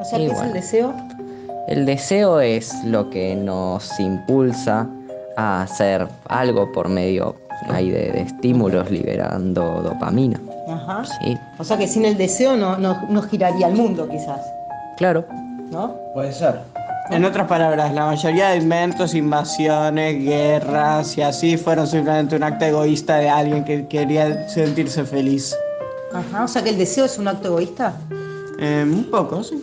O 0.00 0.04
sea, 0.04 0.18
Y 0.18 0.26
¿qué 0.26 0.32
es 0.32 0.40
el 0.42 0.52
deseo? 0.52 0.94
El 1.68 1.84
deseo 1.86 2.40
es 2.40 2.72
lo 2.84 3.10
que 3.10 3.34
nos 3.34 3.98
impulsa 4.00 4.86
a 5.36 5.62
hacer 5.62 6.06
algo 6.28 6.70
por 6.72 6.88
medio 6.88 7.34
ahí 7.68 7.90
de, 7.90 8.10
de 8.12 8.22
estímulos 8.22 8.90
liberando 8.90 9.82
dopamina. 9.82 10.40
Ajá. 10.68 11.04
Sí, 11.04 11.36
O 11.58 11.64
sea 11.64 11.76
que 11.76 11.86
sin 11.88 12.04
el 12.04 12.16
deseo 12.16 12.56
no, 12.56 12.76
no, 12.78 13.02
no 13.08 13.22
giraría 13.22 13.68
el 13.68 13.74
mundo, 13.74 14.08
quizás. 14.08 14.40
claro. 14.96 15.24
¿No? 15.70 15.94
Puede 16.14 16.32
ser. 16.32 16.60
En 17.10 17.24
otras 17.24 17.46
palabras, 17.48 17.94
la 17.94 18.04
mayoría 18.04 18.50
de 18.50 18.58
inventos, 18.58 19.14
invasiones, 19.14 20.22
guerras 20.22 21.16
y 21.16 21.22
así 21.22 21.56
fueron 21.56 21.86
simplemente 21.86 22.36
un 22.36 22.42
acto 22.42 22.66
egoísta 22.66 23.16
de 23.16 23.30
alguien 23.30 23.64
que 23.64 23.86
quería 23.88 24.46
sentirse 24.48 25.04
feliz. 25.04 25.56
Ajá. 26.12 26.44
O 26.44 26.48
sea 26.48 26.62
que 26.62 26.70
el 26.70 26.78
deseo 26.78 27.06
es 27.06 27.18
un 27.18 27.28
acto 27.28 27.48
egoísta. 27.48 27.94
Eh, 28.58 28.84
un 28.86 29.04
poco, 29.10 29.42
sí. 29.42 29.62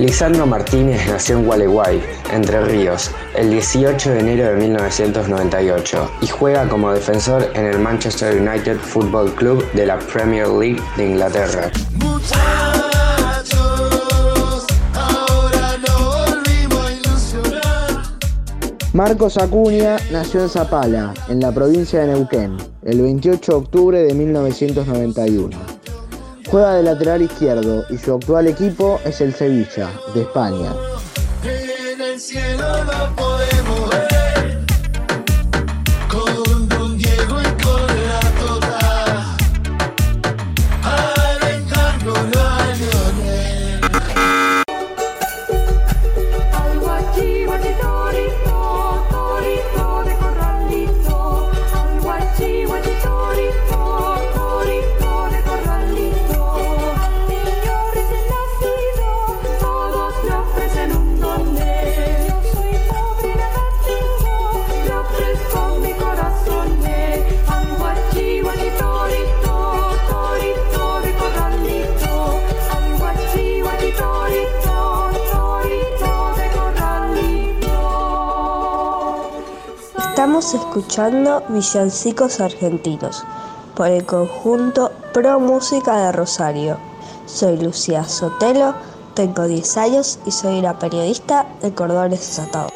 Lisandro 0.00 0.46
Martínez 0.46 1.06
nació 1.08 1.36
en 1.36 1.44
Gualeguay, 1.44 2.02
Entre 2.32 2.58
Ríos, 2.62 3.10
el 3.36 3.50
18 3.50 4.12
de 4.12 4.20
enero 4.20 4.48
de 4.48 4.56
1998 4.56 6.10
y 6.22 6.26
juega 6.26 6.66
como 6.70 6.90
defensor 6.90 7.50
en 7.52 7.66
el 7.66 7.78
Manchester 7.78 8.40
United 8.40 8.78
Football 8.78 9.34
Club 9.34 9.70
de 9.72 9.84
la 9.84 9.98
Premier 9.98 10.48
League 10.48 10.80
de 10.96 11.06
Inglaterra. 11.06 11.70
Marcos 18.94 19.36
Acuña 19.36 19.98
nació 20.10 20.40
en 20.40 20.48
Zapala, 20.48 21.12
en 21.28 21.40
la 21.40 21.52
provincia 21.52 22.00
de 22.00 22.06
Neuquén, 22.06 22.56
el 22.84 23.02
28 23.02 23.52
de 23.52 23.58
octubre 23.58 24.02
de 24.02 24.14
1991. 24.14 25.69
Juega 26.50 26.74
de 26.74 26.82
lateral 26.82 27.22
izquierdo 27.22 27.84
y 27.90 27.96
su 27.96 28.12
actual 28.12 28.48
equipo 28.48 29.00
es 29.04 29.20
el 29.20 29.32
Sevilla, 29.32 29.88
de 30.14 30.22
España. 30.22 30.72
Estamos 80.40 80.66
escuchando 80.66 81.42
Villancicos 81.50 82.40
Argentinos 82.40 83.22
por 83.76 83.88
el 83.88 84.06
conjunto 84.06 84.90
Pro 85.12 85.38
Música 85.38 85.98
de 85.98 86.12
Rosario. 86.12 86.78
Soy 87.26 87.58
Lucía 87.58 88.04
Sotelo, 88.04 88.74
tengo 89.12 89.46
10 89.46 89.76
años 89.76 90.18
y 90.24 90.30
soy 90.30 90.60
una 90.60 90.78
periodista 90.78 91.44
de 91.60 91.74
Cordones 91.74 92.20
Desatados. 92.20 92.72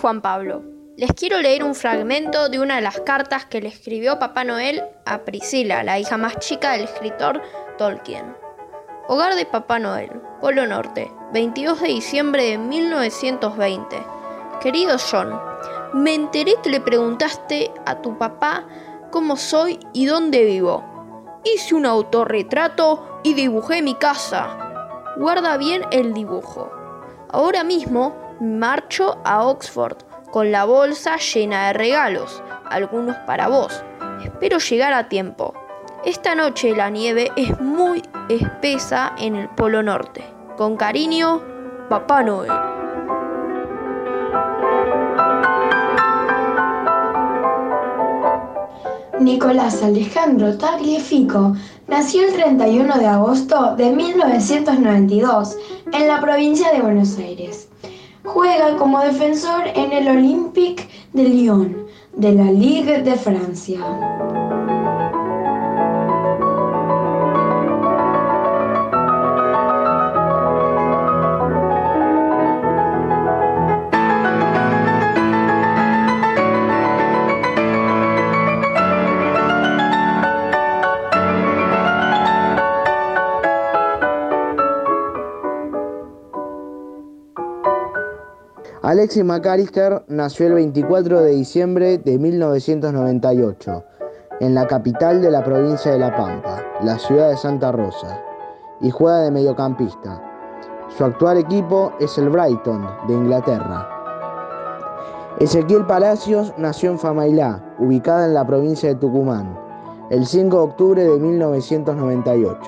Juan 0.00 0.22
Pablo. 0.22 0.62
Les 0.96 1.12
quiero 1.12 1.40
leer 1.40 1.62
un 1.62 1.74
fragmento 1.74 2.48
de 2.48 2.58
una 2.58 2.76
de 2.76 2.80
las 2.80 3.00
cartas 3.00 3.44
que 3.44 3.60
le 3.60 3.68
escribió 3.68 4.18
Papá 4.18 4.44
Noel 4.44 4.82
a 5.04 5.24
Priscila, 5.24 5.82
la 5.82 5.98
hija 5.98 6.16
más 6.16 6.38
chica 6.38 6.72
del 6.72 6.84
escritor 6.84 7.42
Tolkien. 7.76 8.34
Hogar 9.08 9.34
de 9.34 9.44
Papá 9.44 9.78
Noel, 9.78 10.10
Polo 10.40 10.66
Norte, 10.66 11.12
22 11.34 11.82
de 11.82 11.88
diciembre 11.88 12.44
de 12.44 12.58
1920. 12.58 13.96
Querido 14.62 14.96
John, 14.98 15.38
me 15.92 16.14
enteré 16.14 16.54
que 16.62 16.70
le 16.70 16.80
preguntaste 16.80 17.70
a 17.84 18.00
tu 18.00 18.16
papá 18.16 18.66
cómo 19.10 19.36
soy 19.36 19.78
y 19.92 20.06
dónde 20.06 20.44
vivo. 20.44 20.82
Hice 21.44 21.74
un 21.74 21.84
autorretrato 21.84 23.20
y 23.22 23.34
dibujé 23.34 23.82
mi 23.82 23.94
casa. 23.94 24.56
Guarda 25.18 25.58
bien 25.58 25.82
el 25.90 26.14
dibujo. 26.14 26.70
Ahora 27.28 27.64
mismo 27.64 28.19
marcho 28.40 29.18
a 29.24 29.44
Oxford 29.44 29.98
con 30.30 30.50
la 30.50 30.64
bolsa 30.64 31.16
llena 31.16 31.66
de 31.66 31.72
regalos, 31.74 32.42
algunos 32.68 33.16
para 33.26 33.48
vos. 33.48 33.84
Espero 34.24 34.58
llegar 34.58 34.92
a 34.92 35.08
tiempo. 35.08 35.54
Esta 36.04 36.34
noche 36.34 36.74
la 36.74 36.88
nieve 36.88 37.30
es 37.36 37.60
muy 37.60 38.02
espesa 38.28 39.12
en 39.18 39.36
el 39.36 39.48
Polo 39.50 39.82
Norte. 39.82 40.24
Con 40.56 40.76
cariño, 40.76 41.42
Papá 41.88 42.22
Noel. 42.22 42.50
Nicolás 49.20 49.82
Alejandro 49.82 50.56
Tagliafico 50.56 51.54
nació 51.88 52.26
el 52.26 52.32
31 52.32 52.98
de 52.98 53.06
agosto 53.06 53.76
de 53.76 53.90
1992 53.90 55.56
en 55.92 56.08
la 56.08 56.20
provincia 56.20 56.72
de 56.72 56.80
Buenos 56.80 57.18
Aires. 57.18 57.69
Juega 58.32 58.76
como 58.76 59.00
defensor 59.00 59.66
en 59.74 59.92
el 59.92 60.06
Olympique 60.06 60.88
de 61.12 61.24
Lyon 61.24 61.86
de 62.14 62.32
la 62.32 62.44
Ligue 62.44 63.02
de 63.02 63.16
Francia. 63.16 63.80
Alexis 88.90 89.22
McAllister 89.22 90.02
nació 90.08 90.48
el 90.48 90.54
24 90.54 91.20
de 91.20 91.30
diciembre 91.30 91.98
de 91.98 92.18
1998 92.18 93.84
en 94.40 94.52
la 94.52 94.66
capital 94.66 95.22
de 95.22 95.30
la 95.30 95.44
provincia 95.44 95.92
de 95.92 96.00
La 96.00 96.16
Pampa, 96.16 96.60
la 96.82 96.98
ciudad 96.98 97.30
de 97.30 97.36
Santa 97.36 97.70
Rosa, 97.70 98.20
y 98.80 98.90
juega 98.90 99.20
de 99.20 99.30
mediocampista. 99.30 100.20
Su 100.88 101.04
actual 101.04 101.38
equipo 101.38 101.92
es 102.00 102.18
el 102.18 102.30
Brighton 102.30 102.84
de 103.06 103.14
Inglaterra. 103.14 103.88
Ezequiel 105.38 105.86
Palacios 105.86 106.52
nació 106.58 106.90
en 106.90 106.98
Famailá, 106.98 107.62
ubicada 107.78 108.26
en 108.26 108.34
la 108.34 108.44
provincia 108.44 108.88
de 108.88 108.96
Tucumán, 108.96 109.56
el 110.10 110.26
5 110.26 110.56
de 110.56 110.62
octubre 110.64 111.04
de 111.04 111.16
1998. 111.16 112.58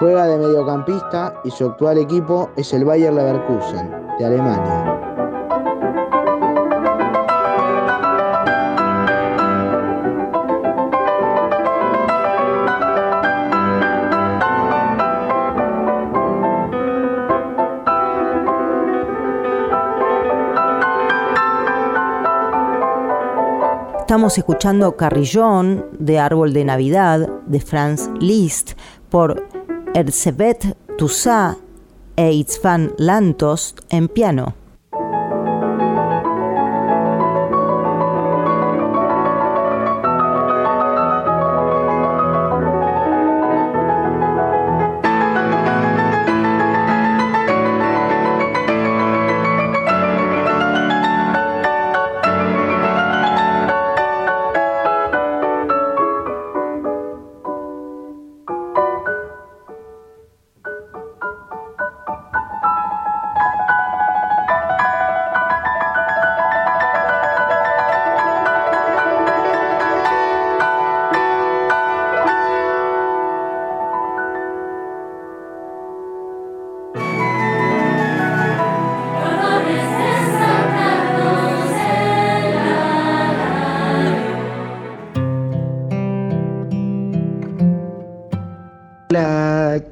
Juega 0.00 0.26
de 0.26 0.36
mediocampista 0.36 1.32
y 1.44 1.52
su 1.52 1.64
actual 1.66 1.98
equipo 1.98 2.50
es 2.56 2.72
el 2.72 2.84
Bayer 2.84 3.12
Leverkusen 3.12 3.88
de 4.18 4.24
Alemania. 4.24 4.97
Estamos 24.08 24.38
escuchando 24.38 24.96
Carrillón 24.96 25.84
de 25.98 26.18
Árbol 26.18 26.54
de 26.54 26.64
Navidad 26.64 27.28
de 27.46 27.60
Franz 27.60 28.08
Liszt 28.18 28.72
por 29.10 29.46
Erzsébet 29.92 30.74
Toussaint 30.96 31.58
e 32.16 32.32
Itzvan 32.32 32.94
Lantos 32.96 33.74
en 33.90 34.08
piano. 34.08 34.54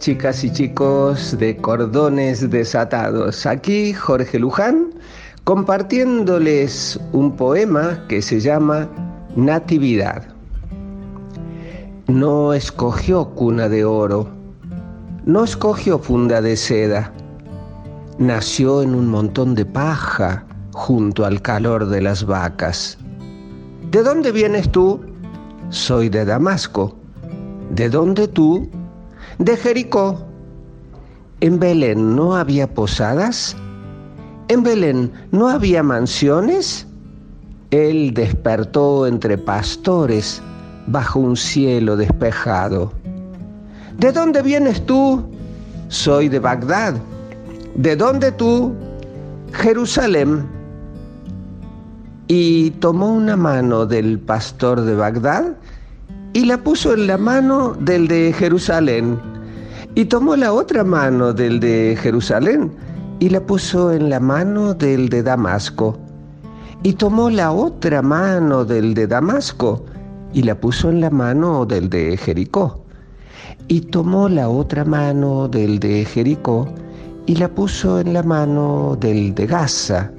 Chicas 0.06 0.44
y 0.44 0.52
chicos 0.52 1.36
de 1.36 1.56
Cordones 1.56 2.48
Desatados. 2.48 3.44
Aquí 3.44 3.92
Jorge 3.92 4.38
Luján 4.38 4.90
compartiéndoles 5.42 7.00
un 7.10 7.34
poema 7.34 8.06
que 8.08 8.22
se 8.22 8.38
llama 8.38 8.88
Natividad. 9.34 10.22
No 12.06 12.54
escogió 12.54 13.30
cuna 13.30 13.68
de 13.68 13.84
oro, 13.84 14.28
no 15.24 15.42
escogió 15.42 15.98
funda 15.98 16.40
de 16.40 16.56
seda, 16.56 17.12
nació 18.20 18.82
en 18.82 18.94
un 18.94 19.08
montón 19.08 19.56
de 19.56 19.66
paja 19.66 20.46
junto 20.72 21.24
al 21.24 21.42
calor 21.42 21.88
de 21.88 22.00
las 22.00 22.24
vacas. 22.24 22.96
¿De 23.90 24.04
dónde 24.04 24.30
vienes 24.30 24.70
tú? 24.70 25.00
Soy 25.70 26.08
de 26.08 26.24
Damasco. 26.24 26.94
¿De 27.70 27.90
dónde 27.90 28.28
tú? 28.28 28.70
De 29.38 29.56
Jericó. 29.56 30.24
¿En 31.40 31.58
Belén 31.58 32.16
no 32.16 32.34
había 32.34 32.66
posadas? 32.72 33.54
¿En 34.48 34.62
Belén 34.62 35.12
no 35.30 35.48
había 35.48 35.82
mansiones? 35.82 36.86
Él 37.70 38.14
despertó 38.14 39.06
entre 39.06 39.36
pastores 39.36 40.40
bajo 40.86 41.20
un 41.20 41.36
cielo 41.36 41.96
despejado. 41.96 42.92
¿De 43.98 44.10
dónde 44.10 44.40
vienes 44.40 44.84
tú? 44.86 45.22
Soy 45.88 46.30
de 46.30 46.38
Bagdad. 46.38 46.94
¿De 47.74 47.94
dónde 47.94 48.32
tú? 48.32 48.72
Jerusalén. 49.52 50.46
Y 52.28 52.70
tomó 52.70 53.12
una 53.12 53.36
mano 53.36 53.84
del 53.84 54.18
pastor 54.18 54.80
de 54.80 54.94
Bagdad 54.94 55.56
y 56.36 56.44
la 56.44 56.58
puso 56.58 56.92
en 56.92 57.06
la 57.06 57.16
mano 57.16 57.74
del 57.80 58.08
de 58.08 58.30
Jerusalén. 58.30 59.18
Y 59.94 60.04
tomó 60.04 60.36
la 60.36 60.52
otra 60.52 60.84
mano 60.84 61.32
del 61.32 61.60
de 61.60 61.96
Jerusalén 61.98 62.70
y 63.20 63.30
la 63.30 63.40
puso 63.40 63.90
en 63.90 64.10
la 64.10 64.20
mano 64.20 64.74
del 64.74 65.08
de 65.08 65.22
Damasco. 65.22 65.98
Y 66.82 66.92
tomó 66.92 67.30
la 67.30 67.52
otra 67.52 68.02
mano 68.02 68.66
del 68.66 68.92
de 68.92 69.06
Damasco 69.06 69.82
y 70.34 70.42
la 70.42 70.54
puso 70.60 70.90
en 70.90 71.00
la 71.00 71.08
mano 71.08 71.64
del 71.64 71.88
de 71.88 72.18
Jericó. 72.18 72.84
Y 73.68 73.80
tomó 73.80 74.28
la 74.28 74.50
otra 74.50 74.84
mano 74.84 75.48
del 75.48 75.78
de 75.78 76.04
Jericó 76.04 76.68
y 77.24 77.36
la 77.36 77.48
puso 77.48 77.98
en 77.98 78.12
la 78.12 78.22
mano 78.22 78.94
del 79.00 79.34
de 79.34 79.46
Gaza. 79.46 80.12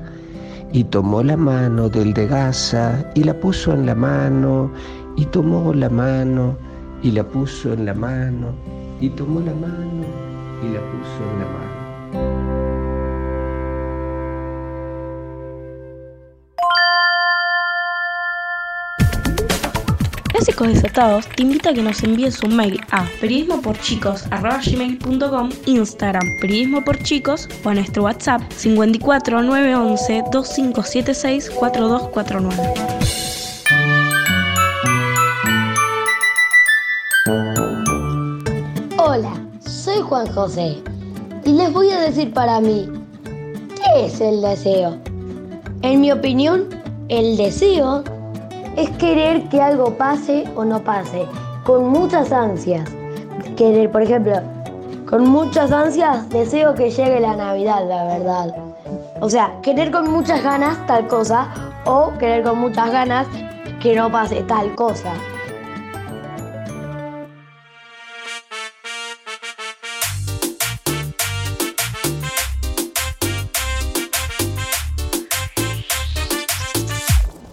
Y 0.74 0.84
tomó 0.86 1.22
la 1.22 1.38
mano 1.38 1.89
del 1.89 2.11
de 2.15 2.26
Gaza 2.26 3.05
y 3.13 3.24
la 3.24 3.39
puso 3.39 3.72
en 3.72 3.86
la 3.86 3.93
mano 3.93 4.72
y 5.18 5.26
tomó 5.26 5.74
la 5.74 5.89
mano 5.89 6.55
y 7.03 7.11
la 7.11 7.24
puso 7.24 7.74
en 7.74 7.86
la 7.86 7.93
mano 7.93 8.53
y 9.01 9.09
tomó 9.09 9.41
la 9.41 9.53
mano 9.53 10.05
y 10.63 10.68
la 10.74 10.80
puso 10.80 11.30
en 11.34 11.39
la 11.39 11.45
mano. 11.45 11.68
Clásicos 20.30 20.68
Desatados 20.68 21.28
te 21.36 21.41
invita 21.41 21.72
a 21.72 21.74
que 21.74 21.82
nos 21.82 22.03
envíes 22.03 22.43
un 22.43 22.55
mail 22.55 22.80
a 22.91 23.07
periodismoporchicos.com, 23.20 25.49
Instagram 25.65 26.24
periodismo 26.39 26.86
por 26.86 26.99
chicos 26.99 27.49
o 27.63 27.70
a 27.70 27.74
nuestro 27.74 28.03
WhatsApp 28.03 28.43
54 28.51 29.41
911 29.41 30.24
2576 30.32 31.49
4249. 31.49 33.18
Juan 40.08 40.28
José 40.34 40.82
y 41.43 41.51
les 41.51 41.72
voy 41.74 41.91
a 41.91 41.99
decir 41.99 42.34
para 42.34 42.62
mí, 42.62 42.89
¿qué 43.76 44.05
es 44.05 44.22
el 44.22 44.41
deseo? 44.41 44.97
En 45.82 45.99
mi 45.99 46.12
opinión, 46.12 46.70
el 47.10 47.36
deseo 47.36 48.03
es 48.78 48.89
querer 48.91 49.43
que 49.49 49.62
algo 49.62 49.95
pase 49.95 50.45
o 50.55 50.64
no 50.64 50.82
pase, 50.82 51.26
con 51.66 51.89
muchas 51.89 52.32
ansias. 52.32 52.89
Querer, 53.58 53.91
por 53.91 54.01
ejemplo, 54.01 54.36
con 55.10 55.28
muchas 55.28 55.74
ansias 55.74 56.30
deseo 56.30 56.74
que 56.74 56.89
llegue 56.89 57.20
la 57.20 57.36
Navidad, 57.36 57.86
la 57.88 58.05
verdad. 58.05 58.55
O 59.20 59.30
sea, 59.30 59.60
querer 59.62 59.91
con 59.91 60.10
muchas 60.10 60.41
ganas 60.41 60.86
tal 60.88 61.08
cosa 61.08 61.49
o 61.86 62.14
querer 62.18 62.43
con 62.43 62.60
muchas 62.60 62.91
ganas 62.91 63.28
que 63.82 63.95
no 63.95 64.10
pase 64.10 64.41
tal 64.43 64.74
cosa. 64.76 65.14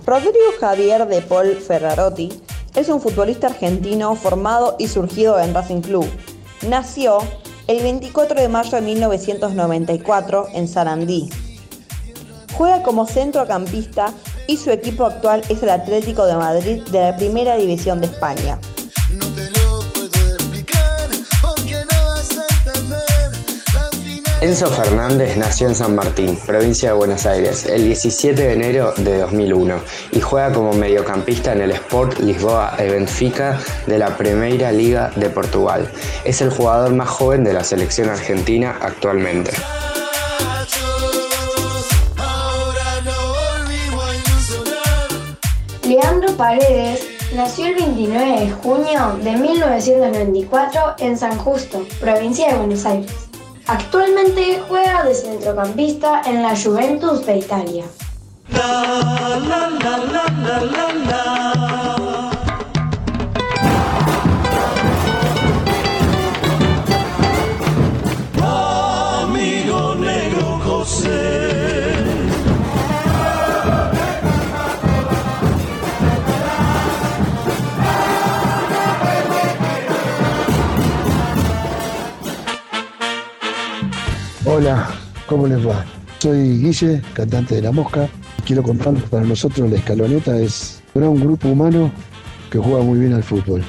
Rodrigo 0.07 0.53
Javier 0.61 1.07
de 1.07 1.23
Paul 1.23 1.57
Ferrarotti 1.57 2.29
es 2.75 2.91
un 2.91 3.01
futbolista 3.01 3.47
argentino 3.47 4.15
formado 4.17 4.77
y 4.79 4.89
surgido 4.89 5.39
en 5.39 5.55
Racing 5.55 5.81
Club. 5.81 6.07
Nació 6.69 7.19
el 7.69 7.83
24 7.83 8.39
de 8.39 8.49
mayo 8.49 8.71
de 8.73 8.83
1994 8.83 10.49
en 10.53 10.69
Sarandí. 10.69 11.31
Juega 12.53 12.83
como 12.83 13.07
centrocampista 13.07 14.13
y 14.47 14.59
su 14.59 14.71
equipo 14.71 15.07
actual 15.07 15.43
es 15.49 15.63
el 15.63 15.71
Atlético 15.71 16.27
de 16.27 16.37
Madrid 16.37 16.83
de 16.91 17.01
la 17.01 17.17
Primera 17.17 17.57
División 17.57 18.03
de 18.03 18.09
España. 18.09 18.59
Enzo 24.45 24.67
Fernández 24.67 25.39
nació 25.39 25.69
en 25.69 25.75
San 25.75 25.95
Martín, 25.95 26.37
provincia 26.45 26.91
de 26.91 26.95
Buenos 26.95 27.25
Aires, 27.25 27.65
el 27.65 27.85
17 27.85 28.43
de 28.43 28.53
enero 28.53 28.93
de 28.99 29.21
2001 29.21 29.81
y 30.13 30.21
juega 30.21 30.53
como 30.53 30.75
mediocampista 30.75 31.55
en 31.55 31.63
el 31.63 31.71
Sport 31.71 32.19
Lisboa 32.19 32.75
e 32.77 32.91
Benfica 32.91 33.59
de 33.87 33.97
la 33.97 34.19
Primeira 34.19 34.71
Liga 34.71 35.11
de 35.17 35.31
Portugal. 35.31 35.91
Es 36.27 36.43
el 36.43 36.51
jugador 36.51 36.93
más 36.93 37.09
joven 37.09 37.43
de 37.43 37.55
la 37.55 37.65
selección 37.65 38.11
argentina 38.11 38.77
actualmente. 38.83 39.51
Leandro 45.89 46.37
Paredes 46.37 47.01
nació 47.35 47.69
el 47.69 47.77
29 47.77 48.41
de 48.41 48.51
junio 48.51 49.19
de 49.23 49.37
1994 49.39 50.97
en 50.99 51.17
San 51.17 51.39
Justo, 51.39 51.87
provincia 51.99 52.49
de 52.49 52.59
Buenos 52.59 52.85
Aires. 52.85 53.11
Actualmente 53.67 54.63
juega 54.69 55.05
de 55.05 55.15
centrocampista 55.15 56.23
en 56.27 56.43
la 56.43 56.55
Juventus 56.55 57.25
de 57.25 57.39
Italia. 57.39 57.85
Hola, 84.47 84.89
¿cómo 85.27 85.47
les 85.47 85.67
va? 85.67 85.85
Soy 86.19 86.59
Guille, 86.61 87.03
cantante 87.15 87.57
de 87.57 87.63
La 87.63 87.73
Mosca. 87.73 88.09
Quiero 88.45 88.63
contarles 88.63 89.03
que 89.05 89.09
para 89.09 89.25
nosotros 89.25 89.71
la 89.71 89.77
escaloneta 89.77 90.37
es 90.39 90.83
un 90.95 91.21
grupo 91.21 91.49
humano 91.49 91.91
que 92.51 92.59
juega 92.59 92.83
muy 92.83 92.99
bien 92.99 93.15
al 93.15 93.23
fútbol 93.23 93.63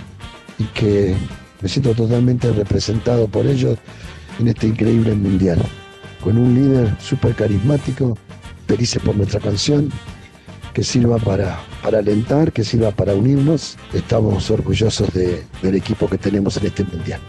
y 0.59 0.63
que 0.65 1.15
me 1.61 1.69
siento 1.69 1.93
totalmente 1.93 2.51
representado 2.51 3.27
por 3.27 3.45
ellos 3.45 3.77
en 4.39 4.47
este 4.49 4.67
increíble 4.67 5.13
mundial. 5.15 5.59
Con 6.23 6.37
un 6.37 6.53
líder 6.55 6.93
súper 6.99 7.35
carismático, 7.35 8.17
felices 8.67 9.01
por 9.03 9.15
nuestra 9.15 9.39
canción, 9.39 9.89
que 10.73 10.83
sirva 10.83 11.17
para, 11.17 11.57
para 11.81 11.99
alentar, 11.99 12.51
que 12.51 12.63
sirva 12.63 12.91
para 12.91 13.13
unirnos. 13.13 13.77
Estamos 13.93 14.49
orgullosos 14.51 15.13
de- 15.13 15.43
del 15.61 15.75
equipo 15.75 16.07
que 16.09 16.17
tenemos 16.17 16.57
en 16.57 16.65
este 16.65 16.83
mundial. 16.83 17.21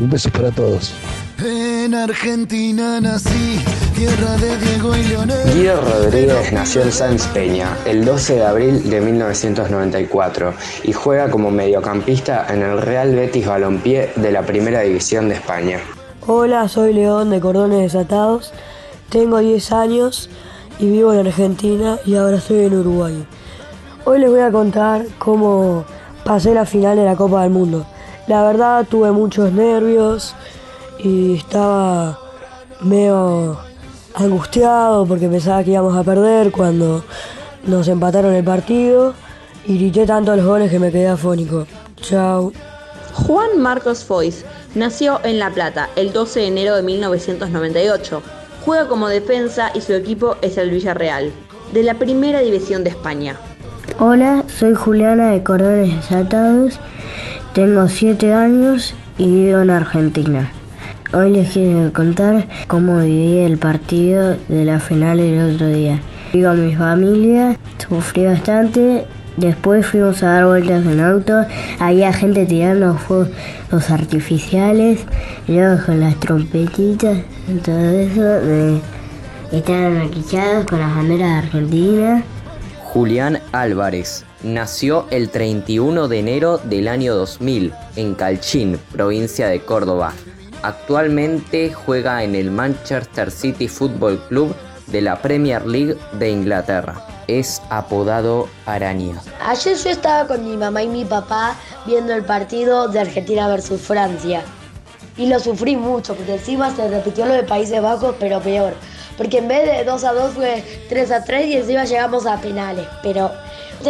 Un 0.00 0.10
beso 0.10 0.28
para 0.30 0.50
todos. 0.50 0.92
En 1.38 1.94
Argentina 1.94 3.00
nací, 3.00 3.60
tierra 3.94 4.36
de 4.38 4.56
Diego 4.58 4.96
y 4.96 5.04
Leonel. 5.04 5.54
Guido 5.54 5.80
Rodríguez 5.80 6.52
nació 6.52 6.82
en 6.82 6.90
Sáenz 6.90 7.26
Peña 7.28 7.76
el 7.86 8.04
12 8.04 8.34
de 8.34 8.44
abril 8.44 8.90
de 8.90 9.00
1994 9.00 10.52
y 10.82 10.92
juega 10.92 11.30
como 11.30 11.52
mediocampista 11.52 12.46
en 12.52 12.62
el 12.62 12.80
Real 12.80 13.14
Betis 13.14 13.46
Balompié 13.46 14.10
de 14.16 14.32
la 14.32 14.42
Primera 14.42 14.80
División 14.80 15.28
de 15.28 15.36
España. 15.36 15.78
Hola, 16.26 16.68
soy 16.68 16.92
León 16.92 17.30
de 17.30 17.40
Cordones 17.40 17.92
Desatados. 17.92 18.52
Tengo 19.10 19.38
10 19.38 19.72
años 19.72 20.28
y 20.80 20.90
vivo 20.90 21.12
en 21.12 21.26
Argentina 21.26 21.98
y 22.04 22.16
ahora 22.16 22.38
estoy 22.38 22.64
en 22.64 22.74
Uruguay. 22.74 23.24
Hoy 24.06 24.18
les 24.18 24.28
voy 24.28 24.40
a 24.40 24.50
contar 24.50 25.06
cómo 25.18 25.84
pasé 26.24 26.52
la 26.52 26.66
final 26.66 26.96
de 26.96 27.04
la 27.04 27.14
Copa 27.14 27.42
del 27.42 27.50
Mundo. 27.50 27.86
La 28.26 28.42
verdad 28.42 28.86
tuve 28.88 29.10
muchos 29.12 29.52
nervios 29.52 30.34
y 30.98 31.36
estaba 31.36 32.18
medio 32.80 33.58
angustiado 34.14 35.04
porque 35.06 35.28
pensaba 35.28 35.62
que 35.62 35.72
íbamos 35.72 35.96
a 35.96 36.02
perder 36.02 36.50
cuando 36.50 37.04
nos 37.66 37.88
empataron 37.88 38.34
el 38.34 38.44
partido 38.44 39.14
y 39.66 39.78
grité 39.78 40.06
tanto 40.06 40.34
los 40.36 40.44
goles 40.44 40.70
que 40.70 40.78
me 40.78 40.90
quedé 40.90 41.08
afónico. 41.08 41.66
Chao. 41.96 42.52
Juan 43.12 43.60
Marcos 43.60 44.04
Foix 44.04 44.44
nació 44.74 45.20
en 45.24 45.38
La 45.38 45.50
Plata 45.50 45.88
el 45.96 46.12
12 46.12 46.40
de 46.40 46.46
enero 46.46 46.76
de 46.76 46.82
1998. 46.82 48.22
Juega 48.64 48.88
como 48.88 49.08
defensa 49.08 49.70
y 49.74 49.80
su 49.80 49.92
equipo 49.92 50.36
es 50.40 50.56
el 50.56 50.70
Villarreal, 50.70 51.30
de 51.72 51.82
la 51.82 51.94
Primera 51.94 52.40
División 52.40 52.84
de 52.84 52.90
España. 52.90 53.36
Hola, 53.98 54.44
soy 54.48 54.74
Juliana 54.74 55.32
de 55.32 55.42
Cordones 55.42 55.94
Desatados, 55.96 56.80
tengo 57.54 57.86
7 57.86 58.34
años 58.34 58.96
y 59.16 59.26
vivo 59.26 59.60
en 59.60 59.70
Argentina. 59.70 60.50
Hoy 61.12 61.30
les 61.30 61.52
quiero 61.52 61.92
contar 61.92 62.48
cómo 62.66 62.98
viví 62.98 63.38
el 63.38 63.58
partido 63.58 64.36
de 64.48 64.64
la 64.64 64.80
final 64.80 65.20
el 65.20 65.54
otro 65.54 65.68
día. 65.68 66.00
Fui 66.32 66.42
con 66.42 66.66
mi 66.66 66.74
familia, 66.74 67.56
sufrí 67.78 68.24
bastante, 68.24 69.06
después 69.36 69.86
fuimos 69.86 70.20
a 70.24 70.32
dar 70.32 70.46
vueltas 70.46 70.84
en 70.84 70.98
auto, 70.98 71.46
había 71.78 72.12
gente 72.12 72.44
tirando 72.44 72.96
fuegos 72.96 73.30
artificiales, 73.88 75.04
luego 75.46 75.80
con 75.86 76.00
las 76.00 76.18
trompetitas, 76.18 77.18
y 77.46 77.54
todo 77.58 77.88
eso, 77.88 78.80
me 79.50 79.56
estaban 79.56 79.98
maquillados 79.98 80.66
con 80.66 80.80
las 80.80 80.96
banderas 80.96 81.30
de 81.30 81.38
Argentina. 81.38 82.22
Julián 82.82 83.38
Álvarez 83.52 84.24
nació 84.44 85.06
el 85.10 85.30
31 85.30 86.06
de 86.06 86.18
enero 86.18 86.58
del 86.58 86.86
año 86.88 87.14
2000 87.14 87.72
en 87.96 88.14
Calchín, 88.14 88.78
provincia 88.92 89.48
de 89.48 89.60
Córdoba. 89.60 90.12
Actualmente 90.62 91.72
juega 91.72 92.22
en 92.22 92.34
el 92.34 92.50
Manchester 92.50 93.30
City 93.30 93.68
Football 93.68 94.22
Club 94.28 94.54
de 94.86 95.00
la 95.00 95.20
Premier 95.20 95.66
League 95.66 95.96
de 96.12 96.30
Inglaterra. 96.30 97.06
Es 97.26 97.62
apodado 97.70 98.48
Araña. 98.66 99.20
Ayer 99.46 99.76
yo 99.78 99.90
estaba 99.90 100.26
con 100.28 100.44
mi 100.44 100.56
mamá 100.56 100.82
y 100.82 100.88
mi 100.88 101.04
papá 101.04 101.56
viendo 101.86 102.12
el 102.14 102.24
partido 102.24 102.88
de 102.88 103.00
Argentina 103.00 103.48
versus 103.48 103.80
Francia. 103.80 104.42
Y 105.16 105.26
lo 105.26 105.38
sufrí 105.38 105.76
mucho, 105.76 106.14
porque 106.14 106.34
encima 106.34 106.74
se 106.74 106.88
repitió 106.88 107.24
lo 107.24 107.34
de 107.34 107.44
Países 107.44 107.80
Bajos, 107.80 108.16
pero 108.18 108.40
peor. 108.40 108.74
Porque 109.16 109.38
en 109.38 109.48
vez 109.48 109.64
de 109.64 109.84
2 109.84 110.04
a 110.04 110.12
2 110.12 110.32
fue 110.32 110.64
3 110.88 111.10
a 111.12 111.24
3 111.24 111.46
y 111.46 111.56
encima 111.56 111.84
llegamos 111.84 112.26
a 112.26 112.40
penales. 112.40 112.86
Pero 113.02 113.30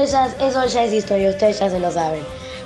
eso 0.02 0.66
ya 0.66 0.84
es 0.84 0.92
historia, 0.92 1.30
ustedes 1.30 1.58
ya 1.58 1.70
se 1.70 1.78
lo 1.78 1.90
saben. 1.90 2.22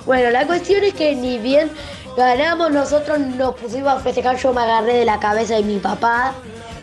Bueno, 0.07 0.31
la 0.31 0.47
cuestión 0.47 0.83
es 0.85 0.95
que 0.95 1.15
ni 1.15 1.39
bien 1.39 1.71
ganamos, 2.17 2.71
nosotros 2.71 3.19
nos 3.19 3.55
pusimos 3.55 3.93
a 3.93 4.01
festejar, 4.01 4.37
yo 4.37 4.53
me 4.53 4.63
agarré 4.63 4.95
de 4.95 5.05
la 5.05 5.21
cabeza 5.21 5.55
de 5.55 5.63
mi 5.63 5.79
papá. 5.79 6.35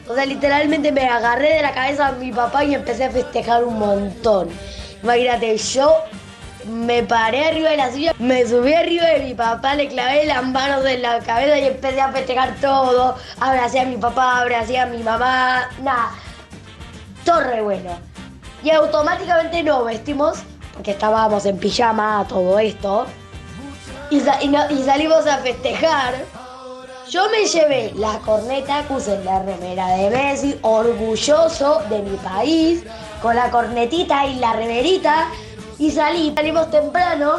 O 0.08 0.14
sea, 0.14 0.26
literalmente 0.26 0.92
me 0.92 1.08
agarré 1.08 1.56
de 1.56 1.62
la 1.62 1.74
cabeza 1.74 2.12
de 2.12 2.24
mi 2.24 2.32
papá 2.32 2.64
y 2.64 2.76
empecé 2.76 3.06
a 3.06 3.10
festejar 3.10 3.64
un 3.64 3.80
montón. 3.80 4.50
Imagínate, 5.02 5.58
yo 5.58 5.92
me 6.68 7.04
paré 7.04 7.46
arriba 7.46 7.72
de 7.72 7.78
la 7.78 7.92
silla, 7.92 8.14
me 8.20 8.46
subí 8.46 8.74
arriba 8.74 9.06
de 9.08 9.20
mi 9.22 9.34
papá, 9.34 9.76
le 9.76 9.88
clavé 9.88 10.26
las 10.26 10.44
manos 10.46 10.86
en 10.86 11.02
la 11.02 11.20
cabeza 11.20 11.58
y 11.58 11.66
empecé 11.66 12.02
a 12.02 12.12
festejar 12.12 12.56
todo. 12.62 13.16
Abracé 13.40 13.80
a 13.80 13.86
mi 13.86 13.98
papá, 13.98 14.42
abracé 14.42 14.80
a 14.80 14.86
mi 14.86 15.02
mamá, 15.04 15.70
nada. 15.82 16.12
Todo 17.24 17.42
re 17.42 17.62
bueno. 17.62 18.05
Y 18.66 18.72
automáticamente 18.72 19.62
nos 19.62 19.86
vestimos, 19.86 20.40
porque 20.74 20.90
estábamos 20.90 21.46
en 21.46 21.60
pijama, 21.60 22.26
todo 22.28 22.58
esto. 22.58 23.06
Y, 24.10 24.20
salimos 24.22 25.28
a 25.28 25.38
festejar. 25.38 26.16
Yo 27.12 27.30
me 27.30 27.46
llevé 27.46 27.94
la 27.96 28.18
corneta, 28.26 28.82
puse 28.88 29.24
la 29.24 29.44
remera 29.44 29.90
de 29.90 30.10
Messi, 30.10 30.58
orgulloso 30.64 31.84
de 31.92 32.02
mi 32.02 32.18
país, 32.18 32.84
con 33.22 33.36
la 33.36 33.52
cornetita 33.52 34.26
y 34.26 34.38
la 34.40 34.54
remerita, 34.54 35.28
y 35.78 35.92
salí, 35.92 36.34
salimos 36.36 36.72
temprano 36.72 37.36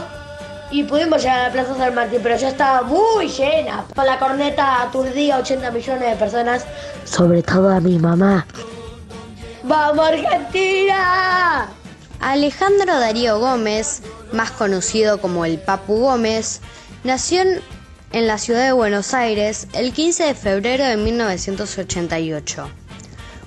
y 0.71 0.85
pudimos 0.85 1.23
llegar 1.23 1.41
a 1.41 1.43
la 1.49 1.53
Plaza 1.53 1.75
San 1.75 1.93
Martín, 1.93 2.21
pero 2.23 2.37
yo 2.37 2.47
estaba 2.47 2.83
muy 2.83 3.27
llena. 3.27 3.85
Con 3.97 4.07
la 4.07 4.21
corneta 4.21 4.83
aturdía 4.83 5.35
a 5.35 5.39
80 5.41 5.73
millones 5.73 6.09
de 6.09 6.15
personas, 6.15 6.65
sobre 7.05 7.43
todo 7.43 7.69
a 7.69 7.81
mi 7.81 7.99
mamá. 7.99 8.47
¡Vamos 9.67 10.07
Argentina! 10.07 11.69
Alejandro 12.21 13.01
Darío 13.01 13.41
Gómez, 13.41 14.01
más 14.33 14.53
conocido 14.53 15.21
como 15.21 15.45
el 15.45 15.59
Papu 15.59 15.97
Gómez, 15.99 16.61
nació 17.03 17.41
en, 18.13 18.27
la 18.29 18.39
ciudad 18.39 18.65
de 18.65 18.71
Buenos 18.71 19.13
Aires 19.13 19.67
el 19.73 19.93
15 19.93 20.23
de 20.23 20.35
febrero 20.35 20.85
de 20.85 20.97
1988. 20.97 22.69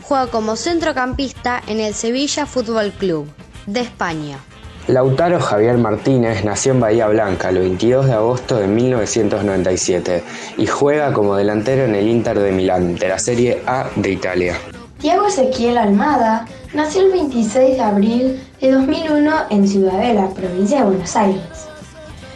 Juega 0.01 0.27
como 0.27 0.57
centrocampista 0.57 1.61
en 1.67 1.79
el 1.79 1.93
Sevilla 1.93 2.45
Fútbol 2.45 2.91
Club 2.91 3.31
de 3.65 3.79
España. 3.79 4.39
Lautaro 4.87 5.39
Javier 5.39 5.77
Martínez 5.77 6.43
nació 6.43 6.73
en 6.73 6.81
Bahía 6.81 7.07
Blanca 7.07 7.47
el 7.47 7.59
22 7.59 8.07
de 8.07 8.13
agosto 8.13 8.57
de 8.57 8.67
1997 8.67 10.21
y 10.57 10.67
juega 10.67 11.13
como 11.13 11.37
delantero 11.37 11.85
en 11.85 11.95
el 11.95 12.09
Inter 12.09 12.37
de 12.37 12.51
Milán 12.51 12.95
de 12.95 13.07
la 13.07 13.19
Serie 13.19 13.63
A 13.65 13.89
de 13.95 14.11
Italia. 14.11 14.57
Tiago 14.99 15.27
Ezequiel 15.27 15.77
Almada 15.77 16.45
nació 16.73 17.03
el 17.03 17.11
26 17.11 17.77
de 17.77 17.81
abril 17.81 18.43
de 18.59 18.71
2001 18.71 19.31
en 19.49 19.65
Ciudadela, 19.65 20.27
provincia 20.31 20.79
de 20.79 20.83
Buenos 20.83 21.15
Aires. 21.15 21.69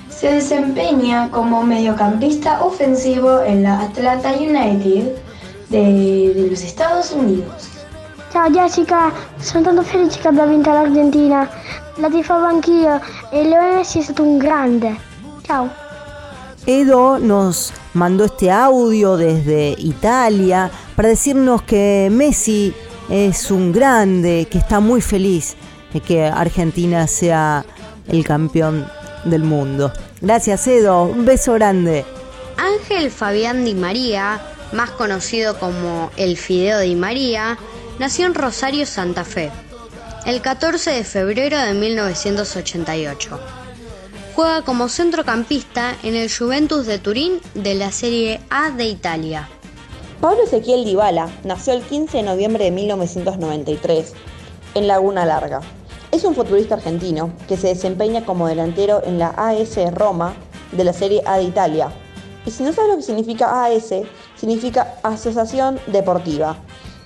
Se 0.08 0.32
desempeña 0.32 1.30
como 1.30 1.62
mediocampista 1.64 2.64
ofensivo 2.64 3.42
en 3.42 3.64
la 3.64 3.82
Atlanta 3.82 4.32
United 4.32 5.12
de, 5.70 6.48
los 6.50 6.64
Estados 6.64 7.12
Unidos. 7.12 7.70
Ciao 8.32 8.50
Jessica, 8.50 9.12
sono 9.42 9.66
tanto 9.66 9.84
felice 9.84 10.22
che 10.22 10.30
abbia 10.30 10.46
vinto 10.46 10.72
l'Argentina. 10.72 11.50
La 11.98 12.08
anch'io 12.08 13.02
e 13.30 13.44
è 13.50 13.84
stato 13.84 14.24
un 14.24 14.38
grande. 14.38 14.96
Ciao. 15.42 15.83
Edo 16.66 17.20
nos 17.20 17.74
mandó 17.94 18.24
este 18.24 18.50
audio 18.50 19.18
desde 19.18 19.76
Italia 19.78 20.72
para 20.96 21.10
decirnos 21.10 21.62
que 21.64 22.08
Messi 22.10 22.74
es 23.10 23.52
un 23.52 23.74
grande, 23.74 24.48
que 24.50 24.60
está 24.60 24.80
muy 24.80 25.02
feliz 25.02 25.56
de 25.92 26.00
que 26.00 26.26
Argentina 26.26 27.06
sea 27.08 27.66
el 28.08 28.24
campeón 28.24 28.88
del 29.26 29.44
mundo. 29.44 29.92
Gracias 30.22 30.66
Edo, 30.68 31.04
un 31.04 31.26
beso 31.26 31.54
grande. 31.54 32.06
Ángel 32.56 33.12
Fabián 33.12 33.66
Di 33.66 33.76
María, 33.76 34.42
más 34.72 34.92
conocido 34.92 35.60
como 35.60 36.12
el 36.16 36.38
Fideo 36.38 36.80
Di 36.80 36.96
María, 36.96 37.58
nació 38.00 38.26
en 38.26 38.36
Rosario, 38.36 38.86
Santa 38.86 39.26
Fe, 39.26 39.52
el 40.26 40.42
14 40.42 40.92
de 40.92 41.04
febrero 41.04 41.60
de 41.60 41.74
1988. 41.74 43.63
Juega 44.36 44.64
como 44.64 44.90
centrocampista 44.90 45.96
en 46.02 46.16
el 46.16 46.28
Juventus 46.28 46.88
de 46.88 46.98
Turín 46.98 47.40
de 47.54 47.76
la 47.76 47.92
Serie 47.92 48.42
A 48.50 48.72
de 48.72 48.86
Italia. 48.86 49.48
Pablo 50.22 50.42
Ezequiel 50.46 50.86
Dybala 50.86 51.30
nació 51.44 51.74
el 51.74 51.84
15 51.84 52.18
de 52.18 52.24
noviembre 52.24 52.64
de 52.64 52.72
1993 52.72 54.14
en 54.74 54.88
Laguna 54.88 55.28
Larga. 55.28 55.62
Es 56.12 56.24
un 56.24 56.34
futbolista 56.34 56.74
argentino 56.74 57.32
que 57.48 57.58
se 57.58 57.68
desempeña 57.68 58.26
como 58.26 58.48
delantero 58.48 59.04
en 59.06 59.20
la 59.20 59.28
AS 59.38 59.78
Roma 59.94 60.34
de 60.72 60.84
la 60.84 60.94
Serie 60.94 61.22
A 61.28 61.38
de 61.38 61.44
Italia. 61.44 61.92
Y 62.44 62.50
si 62.50 62.64
no 62.64 62.74
sabes 62.74 62.90
lo 62.90 62.98
que 62.98 63.04
significa 63.04 63.66
AS, 63.66 63.94
significa 64.36 64.96
Asociación 65.04 65.80
Deportiva, 65.86 66.58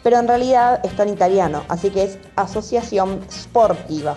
pero 0.02 0.18
en 0.18 0.30
realidad 0.30 0.80
está 0.86 1.04
en 1.04 1.10
italiano, 1.10 1.64
así 1.68 1.90
que 1.90 2.04
es 2.04 2.20
Asociación 2.38 3.20
Sportiva. 3.30 4.16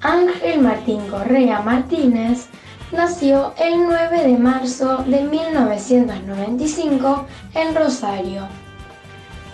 Ángel 0.00 0.60
Martín 0.60 1.00
Correa 1.08 1.60
Martínez 1.60 2.46
nació 2.92 3.52
el 3.58 3.84
9 3.84 4.28
de 4.28 4.38
marzo 4.38 4.98
de 4.98 5.22
1995 5.22 7.26
en 7.54 7.74
Rosario. 7.74 8.46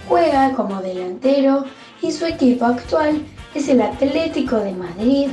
Juega 0.06 0.52
como 0.52 0.82
delantero 0.82 1.64
y 2.02 2.12
su 2.12 2.26
equipo 2.26 2.66
actual 2.66 3.22
es 3.54 3.68
el 3.68 3.80
Atlético 3.80 4.56
de 4.56 4.72
Madrid 4.72 5.28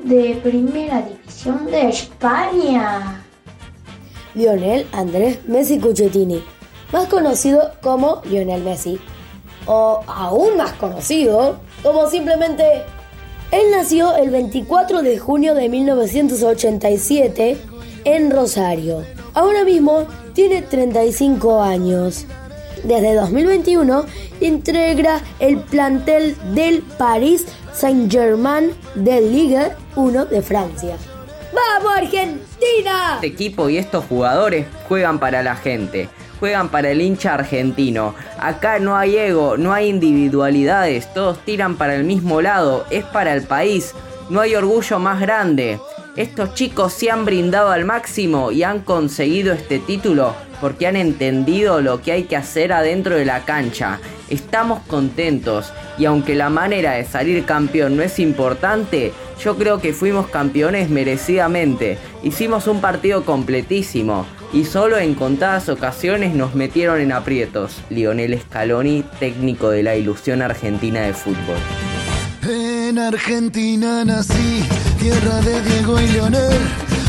de 0.00 0.40
Primera 0.42 1.02
División 1.02 1.66
de 1.66 1.88
España. 1.88 3.22
Lionel 4.34 4.86
Andrés 4.92 5.38
Messi 5.46 5.78
Cuccettini, 5.78 6.42
más 6.92 7.06
conocido 7.06 7.72
como 7.82 8.20
Lionel 8.24 8.62
Messi, 8.62 8.98
o 9.66 10.00
aún 10.06 10.56
más 10.56 10.72
conocido 10.72 11.58
como 11.82 12.08
simplemente... 12.08 12.84
Él 13.56 13.70
nació 13.70 14.14
el 14.16 14.28
24 14.28 15.00
de 15.00 15.18
junio 15.18 15.54
de 15.54 15.70
1987 15.70 17.56
en 18.04 18.30
Rosario. 18.30 19.02
Ahora 19.32 19.64
mismo 19.64 20.06
tiene 20.34 20.60
35 20.60 21.62
años. 21.62 22.26
Desde 22.84 23.14
2021 23.14 24.04
integra 24.42 25.22
el 25.38 25.56
plantel 25.56 26.36
del 26.54 26.82
Paris 26.98 27.46
Saint-Germain 27.72 28.74
de 28.94 29.22
Liga 29.22 29.74
1 29.94 30.26
de 30.26 30.42
Francia. 30.42 30.96
¡Vamos 31.54 31.96
Argentina! 31.96 33.14
Este 33.14 33.28
equipo 33.28 33.70
y 33.70 33.78
estos 33.78 34.04
jugadores 34.04 34.66
juegan 34.86 35.18
para 35.18 35.42
la 35.42 35.56
gente, 35.56 36.10
juegan 36.38 36.68
para 36.68 36.90
el 36.90 37.00
hincha 37.00 37.34
argentino. 37.34 38.14
Acá 38.38 38.78
no 38.78 38.96
hay 38.96 39.16
ego, 39.16 39.56
no 39.56 39.72
hay 39.72 39.88
individualidades, 39.88 41.12
todos 41.12 41.38
tiran 41.44 41.76
para 41.76 41.94
el 41.94 42.04
mismo 42.04 42.40
lado, 42.42 42.86
es 42.90 43.04
para 43.04 43.34
el 43.34 43.42
país, 43.42 43.94
no 44.28 44.40
hay 44.40 44.54
orgullo 44.54 44.98
más 44.98 45.20
grande. 45.20 45.78
Estos 46.16 46.54
chicos 46.54 46.94
se 46.94 47.10
han 47.10 47.24
brindado 47.26 47.70
al 47.70 47.84
máximo 47.84 48.50
y 48.50 48.62
han 48.62 48.80
conseguido 48.80 49.52
este 49.52 49.78
título 49.78 50.34
porque 50.60 50.86
han 50.86 50.96
entendido 50.96 51.82
lo 51.82 52.00
que 52.00 52.12
hay 52.12 52.22
que 52.24 52.36
hacer 52.36 52.72
adentro 52.72 53.16
de 53.16 53.26
la 53.26 53.44
cancha. 53.44 54.00
Estamos 54.30 54.80
contentos 54.86 55.72
y 55.98 56.06
aunque 56.06 56.34
la 56.34 56.48
manera 56.48 56.92
de 56.92 57.04
salir 57.04 57.44
campeón 57.44 57.96
no 57.96 58.02
es 58.02 58.18
importante, 58.18 59.12
yo 59.42 59.56
creo 59.56 59.80
que 59.80 59.92
fuimos 59.92 60.28
campeones 60.28 60.90
merecidamente. 60.90 61.98
Hicimos 62.22 62.66
un 62.66 62.80
partido 62.80 63.24
completísimo 63.24 64.26
y 64.52 64.64
solo 64.64 64.98
en 64.98 65.14
contadas 65.14 65.68
ocasiones 65.68 66.34
nos 66.34 66.54
metieron 66.54 67.00
en 67.00 67.12
aprietos. 67.12 67.82
Lionel 67.90 68.40
Scaloni, 68.40 69.04
técnico 69.20 69.70
de 69.70 69.82
la 69.82 69.96
ilusión 69.96 70.42
argentina 70.42 71.02
de 71.02 71.14
fútbol. 71.14 71.58
En 72.48 72.98
Argentina 72.98 74.04
nací, 74.04 74.64
tierra 75.00 75.40
de 75.40 75.60
Diego 75.62 76.00
y 76.00 76.06
Leonel, 76.08 76.60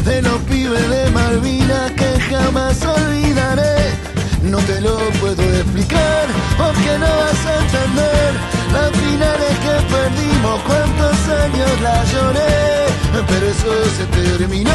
de 0.03 0.21
los 0.23 0.39
pibes 0.41 0.89
de 0.89 1.11
Malvina 1.11 1.93
que 1.95 2.19
jamás 2.21 2.83
olvidaré. 2.83 4.16
No 4.49 4.59
te 4.59 4.79
lo 4.79 4.97
puedo 5.19 5.43
explicar 5.43 6.25
porque 6.57 6.97
no 6.97 7.05
vas 7.05 7.45
a 7.45 7.55
entender 7.63 8.33
las 8.71 8.91
finales 8.91 9.53
que 9.59 9.75
perdimos, 9.93 10.61
cuántos 10.61 11.17
años 11.43 11.81
la 11.81 12.03
lloré, 12.05 12.87
pero 13.27 13.45
eso 13.45 13.71
se 13.97 14.05
terminó 14.05 14.71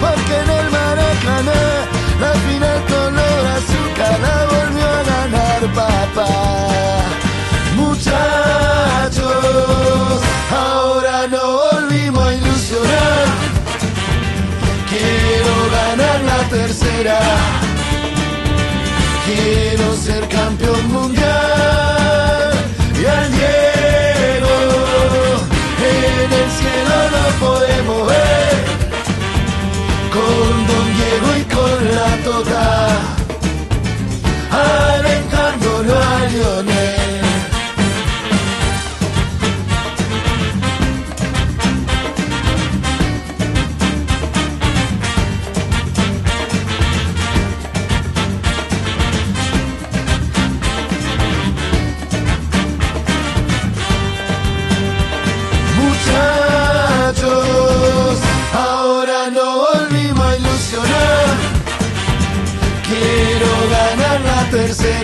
porque 0.00 0.34
en 0.34 0.50
el 0.50 0.70
Maracaná 0.70 1.62
la 2.20 2.32
final 2.46 2.82
color 2.86 3.46
azúcar 3.58 4.18
la 4.20 4.36
volvió 4.46 4.86
a 4.88 5.02
ganar 5.04 5.60
papá. 5.74 6.32
Muchachos, 7.76 9.22
ahora 10.50 11.28
no 11.28 11.44
volvimos 11.70 12.26
a 12.26 12.34
ilusionar. 12.34 13.26
Quiero 14.90 15.54
ganar 15.70 16.20
la 16.24 16.48
tercera. 16.48 17.73
Quiero 19.26 19.96
ser 19.96 20.28
campeón 20.28 20.92
mundial. 20.92 22.52
Y 23.00 23.06
al 23.06 23.32
Diego 23.32 24.54
en 25.80 26.32
el 26.40 26.50
cielo 26.58 26.96
lo 27.14 27.46
podemos 27.46 28.06
ver. 28.06 28.64
Con 30.12 30.66
Don 30.68 30.86
Diego 30.96 31.28
y 31.40 31.44
con 31.54 31.78
la 31.96 32.10
Tota. 32.22 32.68
Alentándolo 34.50 35.94
a 35.94 36.26
Lionel. 36.30 36.83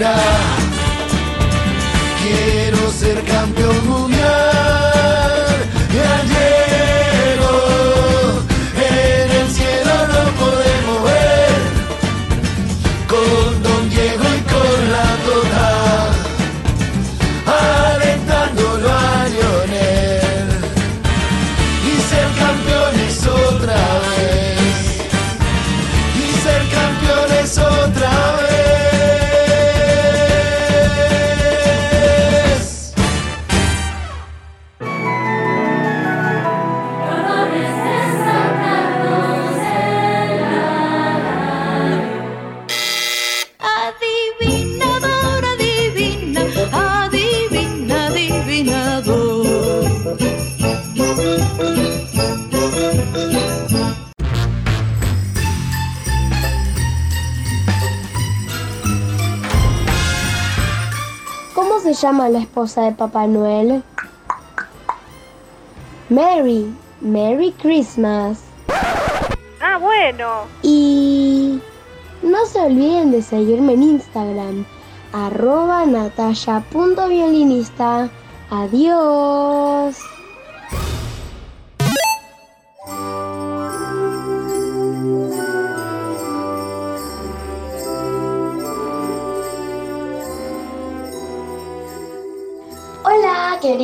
Tercera. 0.00 0.14
Quiero 2.22 2.90
ser 2.90 3.22
campeón 3.24 3.88
mundial. 3.88 4.09
Esposa 62.60 62.82
de 62.82 62.92
Papá 62.92 63.26
Noel? 63.26 63.82
Mary. 66.10 66.70
Merry 67.00 67.52
Christmas. 67.52 68.42
Ah, 69.62 69.78
bueno. 69.78 70.42
Y 70.62 71.58
no 72.22 72.44
se 72.44 72.60
olviden 72.60 73.12
de 73.12 73.22
seguirme 73.22 73.72
en 73.72 73.82
Instagram, 73.82 74.66
arroba 75.14 75.86
nataya.violinista. 75.86 78.10
Adiós. 78.50 79.96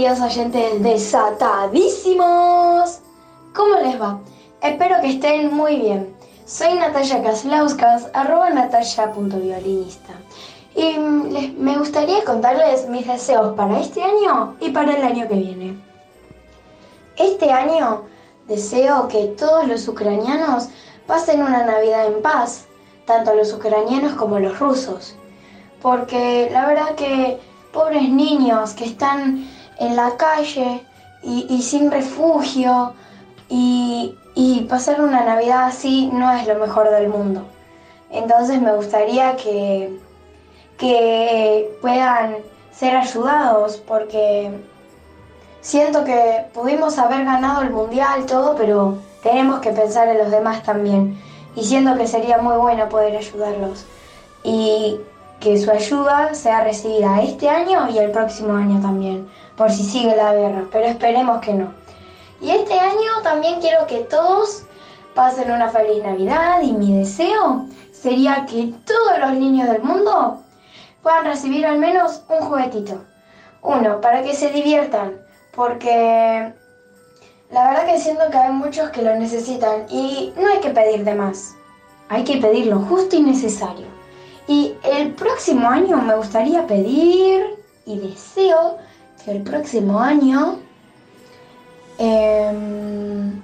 Queridos 0.07 0.21
oyentes 0.37 0.83
desatadísimos. 0.85 3.01
¿Cómo 3.53 3.75
les 3.83 4.01
va? 4.01 4.21
Espero 4.63 5.01
que 5.01 5.09
estén 5.11 5.53
muy 5.53 5.81
bien. 5.81 6.15
Soy 6.47 6.75
Natalia 6.75 7.25
Kaslauskas, 7.25 8.07
arroba 8.15 8.51
natalia.violinista. 8.51 10.13
Y 10.77 10.97
mm, 10.97 11.33
les- 11.33 11.53
me 11.55 11.77
gustaría 11.77 12.23
contarles 12.25 12.89
mis 12.89 13.05
deseos 13.05 13.57
para 13.57 13.81
este 13.81 14.01
año 14.01 14.55
y 14.61 14.71
para 14.71 14.95
el 14.97 15.03
año 15.03 15.27
que 15.27 15.35
viene. 15.35 15.77
Este 17.17 17.51
año 17.51 18.03
deseo 18.47 19.09
que 19.09 19.35
todos 19.37 19.67
los 19.67 19.89
ucranianos 19.89 20.69
pasen 21.09 21.43
una 21.43 21.65
Navidad 21.65 22.07
en 22.07 22.23
paz, 22.23 22.67
tanto 23.07 23.35
los 23.35 23.53
ucranianos 23.53 24.13
como 24.13 24.39
los 24.39 24.57
rusos. 24.61 25.17
Porque 25.83 26.49
la 26.53 26.65
verdad 26.67 26.95
que 26.95 27.41
pobres 27.73 28.09
niños 28.09 28.73
que 28.75 28.85
están 28.85 29.49
en 29.79 29.97
la 29.97 30.17
calle 30.17 30.85
y, 31.23 31.61
sin 31.63 31.91
refugio 31.91 32.95
y, 33.49 34.17
y 34.35 34.61
pasar 34.69 35.01
una 35.01 35.25
Navidad 35.25 35.65
así 35.65 36.09
no 36.13 36.33
es 36.33 36.47
lo 36.47 36.57
mejor 36.57 36.91
del 36.91 37.09
mundo. 37.09 37.43
Entonces 38.11 38.61
me 38.61 38.75
gustaría 38.75 39.37
que, 39.37 39.99
que 40.79 41.77
puedan 41.81 42.37
ser 42.73 42.97
ayudados 42.97 43.79
porque 43.79 44.53
siento 45.61 46.05
que 46.05 46.45
pudimos 46.55 46.99
haber 46.99 47.25
ganado 47.25 47.63
el 47.63 47.71
mundial, 47.71 48.27
todo, 48.27 48.55
pero 48.57 48.99
tenemos 49.23 49.61
que 49.61 49.71
pensar 49.71 50.09
en 50.09 50.19
los 50.19 50.31
demás 50.31 50.63
también. 50.63 51.21
Y 51.57 51.65
siento 51.65 51.97
que 51.97 52.07
sería 52.07 52.39
muy 52.39 52.57
bueno 52.57 52.89
poder 52.89 53.17
ayudarlos. 53.17 53.87
Y 54.45 55.01
que 55.41 55.59
su 55.59 55.71
ayuda 55.71 56.35
sea 56.35 56.63
recibida 56.63 57.23
este 57.23 57.49
año 57.49 57.89
y 57.91 57.99
el 57.99 58.11
próximo 58.11 58.55
año 58.55 58.81
también, 58.81 59.29
por 59.57 59.71
si 59.71 59.83
sigue 59.83 60.15
la 60.17 60.35
guerra, 60.35 60.65
pero 60.71 60.87
esperemos 60.87 61.41
que 61.41 61.55
no. 61.55 61.73
Y 62.41 62.51
este 62.51 62.79
año 62.79 63.23
también 63.23 63.61
quiero 63.61 63.87
que 63.87 64.01
todos 64.01 64.65
pasen 65.15 65.51
una 65.51 65.71
feliz 65.71 66.03
Navidad 66.03 66.61
y 66.63 66.73
mi 66.73 66.99
deseo 66.99 67.67
sería 67.93 68.47
que 68.47 68.75
todos 68.85 69.19
los 69.19 69.33
niños 69.33 69.69
del 69.69 69.83
mundo 69.83 70.43
puedan 71.03 71.25
recibir 71.25 71.65
al 71.65 71.79
menos 71.79 72.23
un 72.29 72.47
juguetito. 72.47 73.03
Uno, 73.63 74.01
para 74.01 74.23
que 74.23 74.35
se 74.35 74.51
diviertan, 74.51 75.19
porque 75.55 76.53
la 77.51 77.69
verdad 77.69 77.87
que 77.87 77.99
siento 77.99 78.31
que 78.31 78.37
hay 78.37 78.53
muchos 78.53 78.91
que 78.91 79.03
lo 79.03 79.15
necesitan 79.17 79.87
y 79.89 80.33
no 80.37 80.49
hay 80.49 80.61
que 80.61 80.71
pedir 80.71 81.05
de 81.05 81.15
más. 81.15 81.57
Hay 82.09 82.23
que 82.23 82.37
pedir 82.37 82.67
lo 82.67 82.81
justo 82.81 83.17
y 83.17 83.23
necesario. 83.23 83.87
Y 84.47 84.75
el 84.85 85.15
próximo 85.15 85.69
año 85.69 85.97
me 85.97 86.15
gustaría 86.15 86.67
pedir 86.67 87.57
y 87.85 87.99
deseo 87.99 88.79
el 89.27 89.43
próximo 89.43 90.01
año 90.01 90.59
em, 91.99 93.41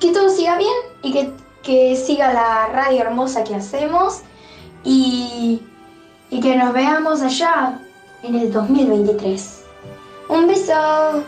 que 0.00 0.12
todo 0.12 0.30
siga 0.30 0.56
bien 0.56 0.72
y 1.02 1.12
que, 1.12 1.32
que 1.62 1.96
siga 1.96 2.32
la 2.32 2.68
radio 2.68 3.02
hermosa 3.02 3.44
que 3.44 3.54
hacemos 3.54 4.20
y, 4.82 5.62
y 6.30 6.40
que 6.40 6.56
nos 6.56 6.72
veamos 6.72 7.20
allá 7.20 7.80
en 8.22 8.34
el 8.34 8.52
2023. 8.52 9.64
Un 10.28 10.46
beso. 10.46 11.22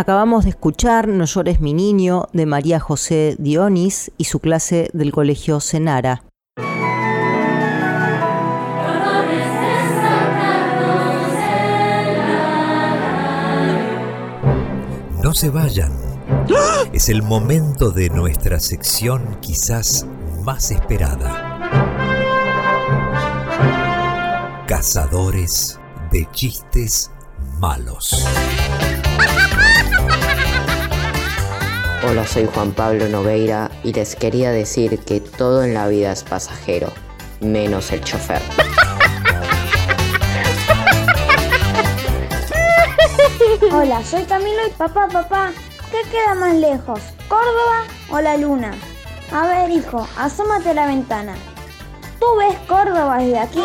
Acabamos 0.00 0.44
de 0.44 0.50
escuchar 0.50 1.08
No 1.08 1.26
llores 1.26 1.60
mi 1.60 1.74
niño 1.74 2.26
de 2.32 2.46
María 2.46 2.80
José 2.80 3.36
Dionis 3.38 4.10
y 4.16 4.24
su 4.24 4.38
clase 4.40 4.88
del 4.94 5.12
Colegio 5.12 5.60
Senara. 5.60 6.22
No 15.22 15.34
se 15.34 15.50
vayan. 15.50 15.92
Es 16.94 17.10
el 17.10 17.22
momento 17.22 17.90
de 17.90 18.08
nuestra 18.08 18.58
sección 18.58 19.36
quizás 19.42 20.06
más 20.42 20.70
esperada. 20.70 21.58
Cazadores 24.66 25.78
de 26.10 26.26
chistes 26.32 27.10
malos. 27.58 28.24
Hola, 32.02 32.26
soy 32.26 32.46
Juan 32.46 32.72
Pablo 32.72 33.08
Nogueira 33.08 33.70
y 33.84 33.92
les 33.92 34.16
quería 34.16 34.52
decir 34.52 35.00
que 35.00 35.20
todo 35.20 35.62
en 35.62 35.74
la 35.74 35.86
vida 35.86 36.12
es 36.12 36.24
pasajero, 36.24 36.90
menos 37.40 37.92
el 37.92 38.02
chofer. 38.02 38.40
Hola, 43.72 44.02
soy 44.02 44.22
Camilo 44.22 44.66
y 44.66 44.70
papá, 44.70 45.08
papá, 45.08 45.50
¿qué 45.90 46.00
queda 46.10 46.34
más 46.36 46.54
lejos? 46.54 47.02
¿Córdoba 47.28 47.84
o 48.08 48.18
la 48.18 48.38
luna? 48.38 48.72
A 49.30 49.46
ver, 49.46 49.70
hijo, 49.70 50.08
asómate 50.16 50.70
a 50.70 50.74
la 50.74 50.86
ventana. 50.86 51.34
¿Tú 52.18 52.24
ves 52.38 52.56
Córdoba 52.66 53.18
desde 53.18 53.40
aquí? 53.40 53.60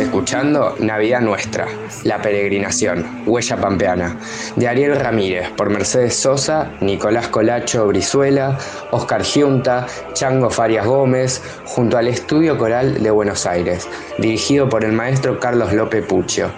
Escuchando 0.00 0.74
Navidad 0.78 1.20
Nuestra, 1.20 1.66
La 2.04 2.20
Peregrinación, 2.20 3.22
Huella 3.24 3.56
Pampeana, 3.56 4.16
de 4.56 4.68
Ariel 4.68 4.96
Ramírez, 4.96 5.50
por 5.56 5.70
Mercedes 5.70 6.16
Sosa, 6.16 6.72
Nicolás 6.80 7.28
Colacho 7.28 7.86
Brizuela, 7.86 8.58
Oscar 8.90 9.22
Giunta, 9.22 9.86
Chango 10.12 10.50
Farias 10.50 10.86
Gómez, 10.86 11.42
junto 11.64 11.96
al 11.96 12.08
Estudio 12.08 12.58
Coral 12.58 13.02
de 13.02 13.10
Buenos 13.10 13.46
Aires, 13.46 13.88
dirigido 14.18 14.68
por 14.68 14.84
el 14.84 14.92
maestro 14.92 15.40
Carlos 15.40 15.72
López 15.72 16.04
Puccio. 16.04 16.50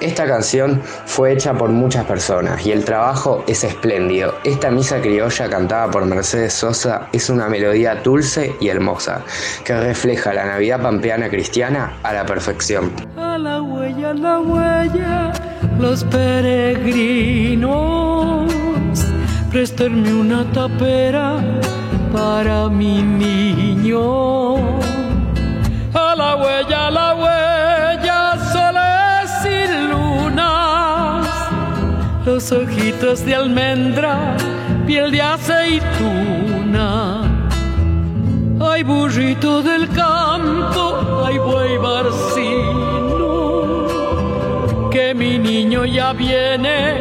Esta 0.00 0.26
canción 0.26 0.80
fue 1.04 1.34
hecha 1.34 1.52
por 1.52 1.68
muchas 1.68 2.06
personas 2.06 2.64
y 2.64 2.72
el 2.72 2.86
trabajo 2.86 3.44
es 3.46 3.64
espléndido. 3.64 4.34
Esta 4.44 4.70
misa 4.70 4.98
criolla 5.00 5.50
cantada 5.50 5.90
por 5.90 6.06
Mercedes 6.06 6.54
Sosa 6.54 7.08
es 7.12 7.28
una 7.28 7.50
melodía 7.50 7.96
dulce 7.96 8.56
y 8.60 8.68
hermosa 8.68 9.20
que 9.62 9.78
refleja 9.78 10.32
la 10.32 10.46
Navidad 10.46 10.80
pampeana 10.80 11.28
cristiana 11.28 11.98
a 12.02 12.14
la 12.14 12.24
perfección. 12.24 12.90
A 13.18 13.36
la 13.36 13.60
huella, 13.60 14.10
a 14.10 14.14
la 14.14 14.40
huella, 14.40 15.32
los 15.78 16.02
peregrinos, 16.04 18.50
préstenme 19.50 20.14
una 20.14 20.50
tapera 20.50 21.44
para 22.10 22.70
mi 22.70 23.02
niño. 23.02 24.54
A 25.92 26.14
la 26.16 26.36
huella, 26.36 26.86
a 26.86 26.90
la 26.90 27.14
huella, 27.14 27.39
los 32.40 32.52
ojitos 32.52 33.24
de 33.26 33.34
almendra, 33.34 34.34
piel 34.86 35.10
de 35.10 35.20
aceituna. 35.20 36.78
Ay, 38.58 38.82
burrito 38.82 39.62
del 39.62 39.86
campo, 39.90 41.22
ay, 41.26 41.36
buey 41.38 41.76
barcino, 41.76 43.18
que 44.90 45.14
mi 45.14 45.38
niño 45.38 45.84
ya 45.84 46.14
viene, 46.14 46.98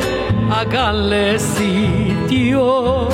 háganle 0.51 1.39
sitio. 1.39 3.07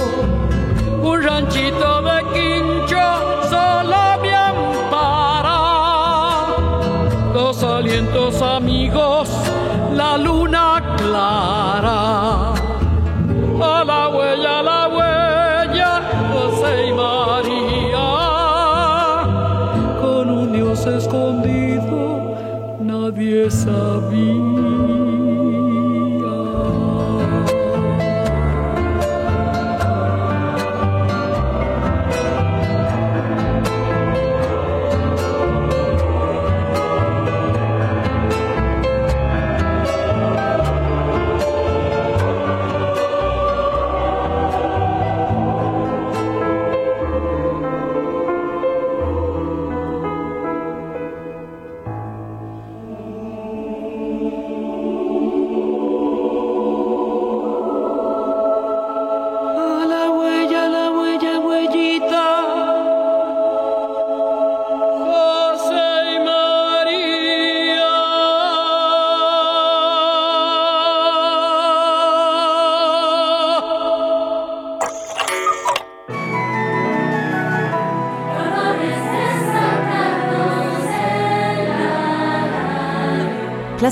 Un 1.04 1.22
ranchito 1.22 2.02
de 2.02 2.24
quincho 2.34 3.06
solo 3.52 4.18
me 4.24 4.34
ampara, 4.34 5.60
dos 7.36 7.64
alientos 7.64 8.42
amigos, 8.42 9.30
la 9.94 10.18
luna 10.18 10.96
clara. 10.98 12.05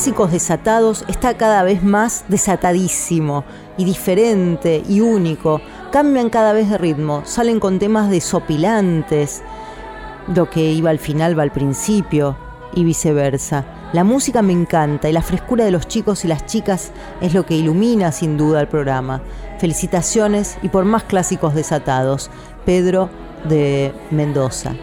Clásicos 0.03 0.33
Desatados 0.33 1.05
está 1.07 1.37
cada 1.37 1.63
vez 1.63 1.81
más 1.81 2.25
desatadísimo 2.27 3.45
y 3.77 3.85
diferente 3.85 4.83
y 4.85 4.99
único. 4.99 5.61
Cambian 5.93 6.29
cada 6.29 6.51
vez 6.51 6.69
de 6.69 6.77
ritmo, 6.77 7.21
salen 7.23 7.61
con 7.61 7.79
temas 7.79 8.09
desopilantes. 8.09 9.43
Lo 10.35 10.49
que 10.49 10.73
iba 10.73 10.89
al 10.89 10.99
final 10.99 11.39
va 11.39 11.43
al 11.43 11.53
principio 11.53 12.35
y 12.73 12.83
viceversa. 12.83 13.63
La 13.93 14.03
música 14.03 14.41
me 14.41 14.51
encanta 14.51 15.07
y 15.07 15.13
la 15.13 15.21
frescura 15.21 15.63
de 15.63 15.71
los 15.71 15.87
chicos 15.87 16.25
y 16.25 16.27
las 16.27 16.45
chicas 16.47 16.91
es 17.21 17.33
lo 17.33 17.45
que 17.45 17.55
ilumina 17.55 18.11
sin 18.11 18.35
duda 18.35 18.59
el 18.59 18.67
programa. 18.67 19.21
Felicitaciones 19.57 20.57
y 20.61 20.67
por 20.67 20.83
más 20.83 21.03
clásicos 21.03 21.55
desatados. 21.55 22.29
Pedro 22.65 23.09
de 23.45 23.93
Mendoza. 24.11 24.73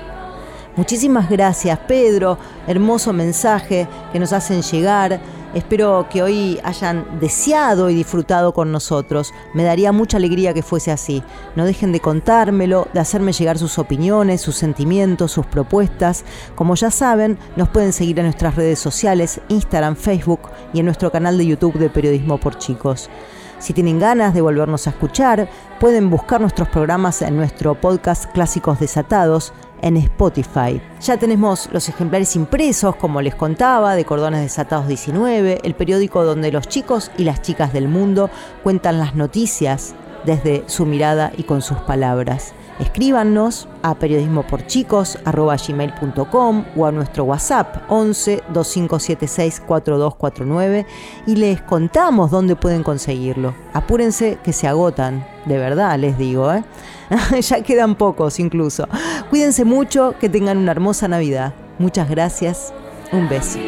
Muchísimas 0.80 1.28
gracias 1.28 1.78
Pedro, 1.80 2.38
hermoso 2.66 3.12
mensaje 3.12 3.86
que 4.14 4.18
nos 4.18 4.32
hacen 4.32 4.62
llegar. 4.62 5.20
Espero 5.52 6.06
que 6.08 6.22
hoy 6.22 6.58
hayan 6.64 7.20
deseado 7.20 7.90
y 7.90 7.94
disfrutado 7.94 8.54
con 8.54 8.72
nosotros. 8.72 9.34
Me 9.52 9.62
daría 9.62 9.92
mucha 9.92 10.16
alegría 10.16 10.54
que 10.54 10.62
fuese 10.62 10.90
así. 10.90 11.22
No 11.54 11.66
dejen 11.66 11.92
de 11.92 12.00
contármelo, 12.00 12.88
de 12.94 13.00
hacerme 13.00 13.34
llegar 13.34 13.58
sus 13.58 13.78
opiniones, 13.78 14.40
sus 14.40 14.56
sentimientos, 14.56 15.32
sus 15.32 15.44
propuestas. 15.44 16.24
Como 16.54 16.74
ya 16.76 16.90
saben, 16.90 17.38
nos 17.56 17.68
pueden 17.68 17.92
seguir 17.92 18.18
en 18.18 18.24
nuestras 18.24 18.54
redes 18.54 18.78
sociales, 18.78 19.38
Instagram, 19.50 19.96
Facebook 19.96 20.40
y 20.72 20.78
en 20.78 20.86
nuestro 20.86 21.12
canal 21.12 21.36
de 21.36 21.44
YouTube 21.44 21.78
de 21.78 21.90
Periodismo 21.90 22.40
por 22.40 22.56
Chicos. 22.56 23.10
Si 23.58 23.74
tienen 23.74 23.98
ganas 23.98 24.32
de 24.32 24.40
volvernos 24.40 24.86
a 24.86 24.90
escuchar, 24.90 25.46
pueden 25.78 26.08
buscar 26.08 26.40
nuestros 26.40 26.70
programas 26.70 27.20
en 27.20 27.36
nuestro 27.36 27.78
podcast 27.78 28.24
Clásicos 28.32 28.80
Desatados 28.80 29.52
en 29.82 29.96
Spotify. 29.96 30.80
Ya 31.00 31.16
tenemos 31.16 31.68
los 31.72 31.88
ejemplares 31.88 32.36
impresos, 32.36 32.96
como 32.96 33.22
les 33.22 33.34
contaba, 33.34 33.94
de 33.94 34.04
Cordones 34.04 34.42
Desatados 34.42 34.88
19, 34.88 35.60
el 35.62 35.74
periódico 35.74 36.24
donde 36.24 36.52
los 36.52 36.68
chicos 36.68 37.10
y 37.16 37.24
las 37.24 37.42
chicas 37.42 37.72
del 37.72 37.88
mundo 37.88 38.30
cuentan 38.62 38.98
las 38.98 39.14
noticias 39.14 39.94
desde 40.24 40.64
su 40.66 40.86
mirada 40.86 41.32
y 41.36 41.44
con 41.44 41.62
sus 41.62 41.78
palabras. 41.78 42.54
Escríbanos 42.80 43.68
a 43.82 43.94
periodismoporchicos.com 43.94 46.64
o 46.76 46.86
a 46.86 46.92
nuestro 46.92 47.24
WhatsApp 47.24 47.76
11 47.88 48.42
2576 48.48 49.60
4249 49.60 50.86
y 51.26 51.36
les 51.36 51.60
contamos 51.60 52.30
dónde 52.30 52.56
pueden 52.56 52.82
conseguirlo. 52.82 53.54
Apúrense 53.74 54.38
que 54.42 54.54
se 54.54 54.66
agotan, 54.66 55.26
de 55.44 55.58
verdad 55.58 55.98
les 55.98 56.16
digo, 56.16 56.50
¿eh? 56.54 56.64
ya 57.40 57.62
quedan 57.62 57.94
pocos 57.94 58.38
incluso. 58.38 58.88
Cuídense 59.28 59.64
mucho, 59.64 60.14
que 60.20 60.28
tengan 60.28 60.58
una 60.58 60.72
hermosa 60.72 61.08
Navidad. 61.08 61.54
Muchas 61.78 62.08
gracias, 62.08 62.72
un 63.12 63.28
beso. 63.28 63.58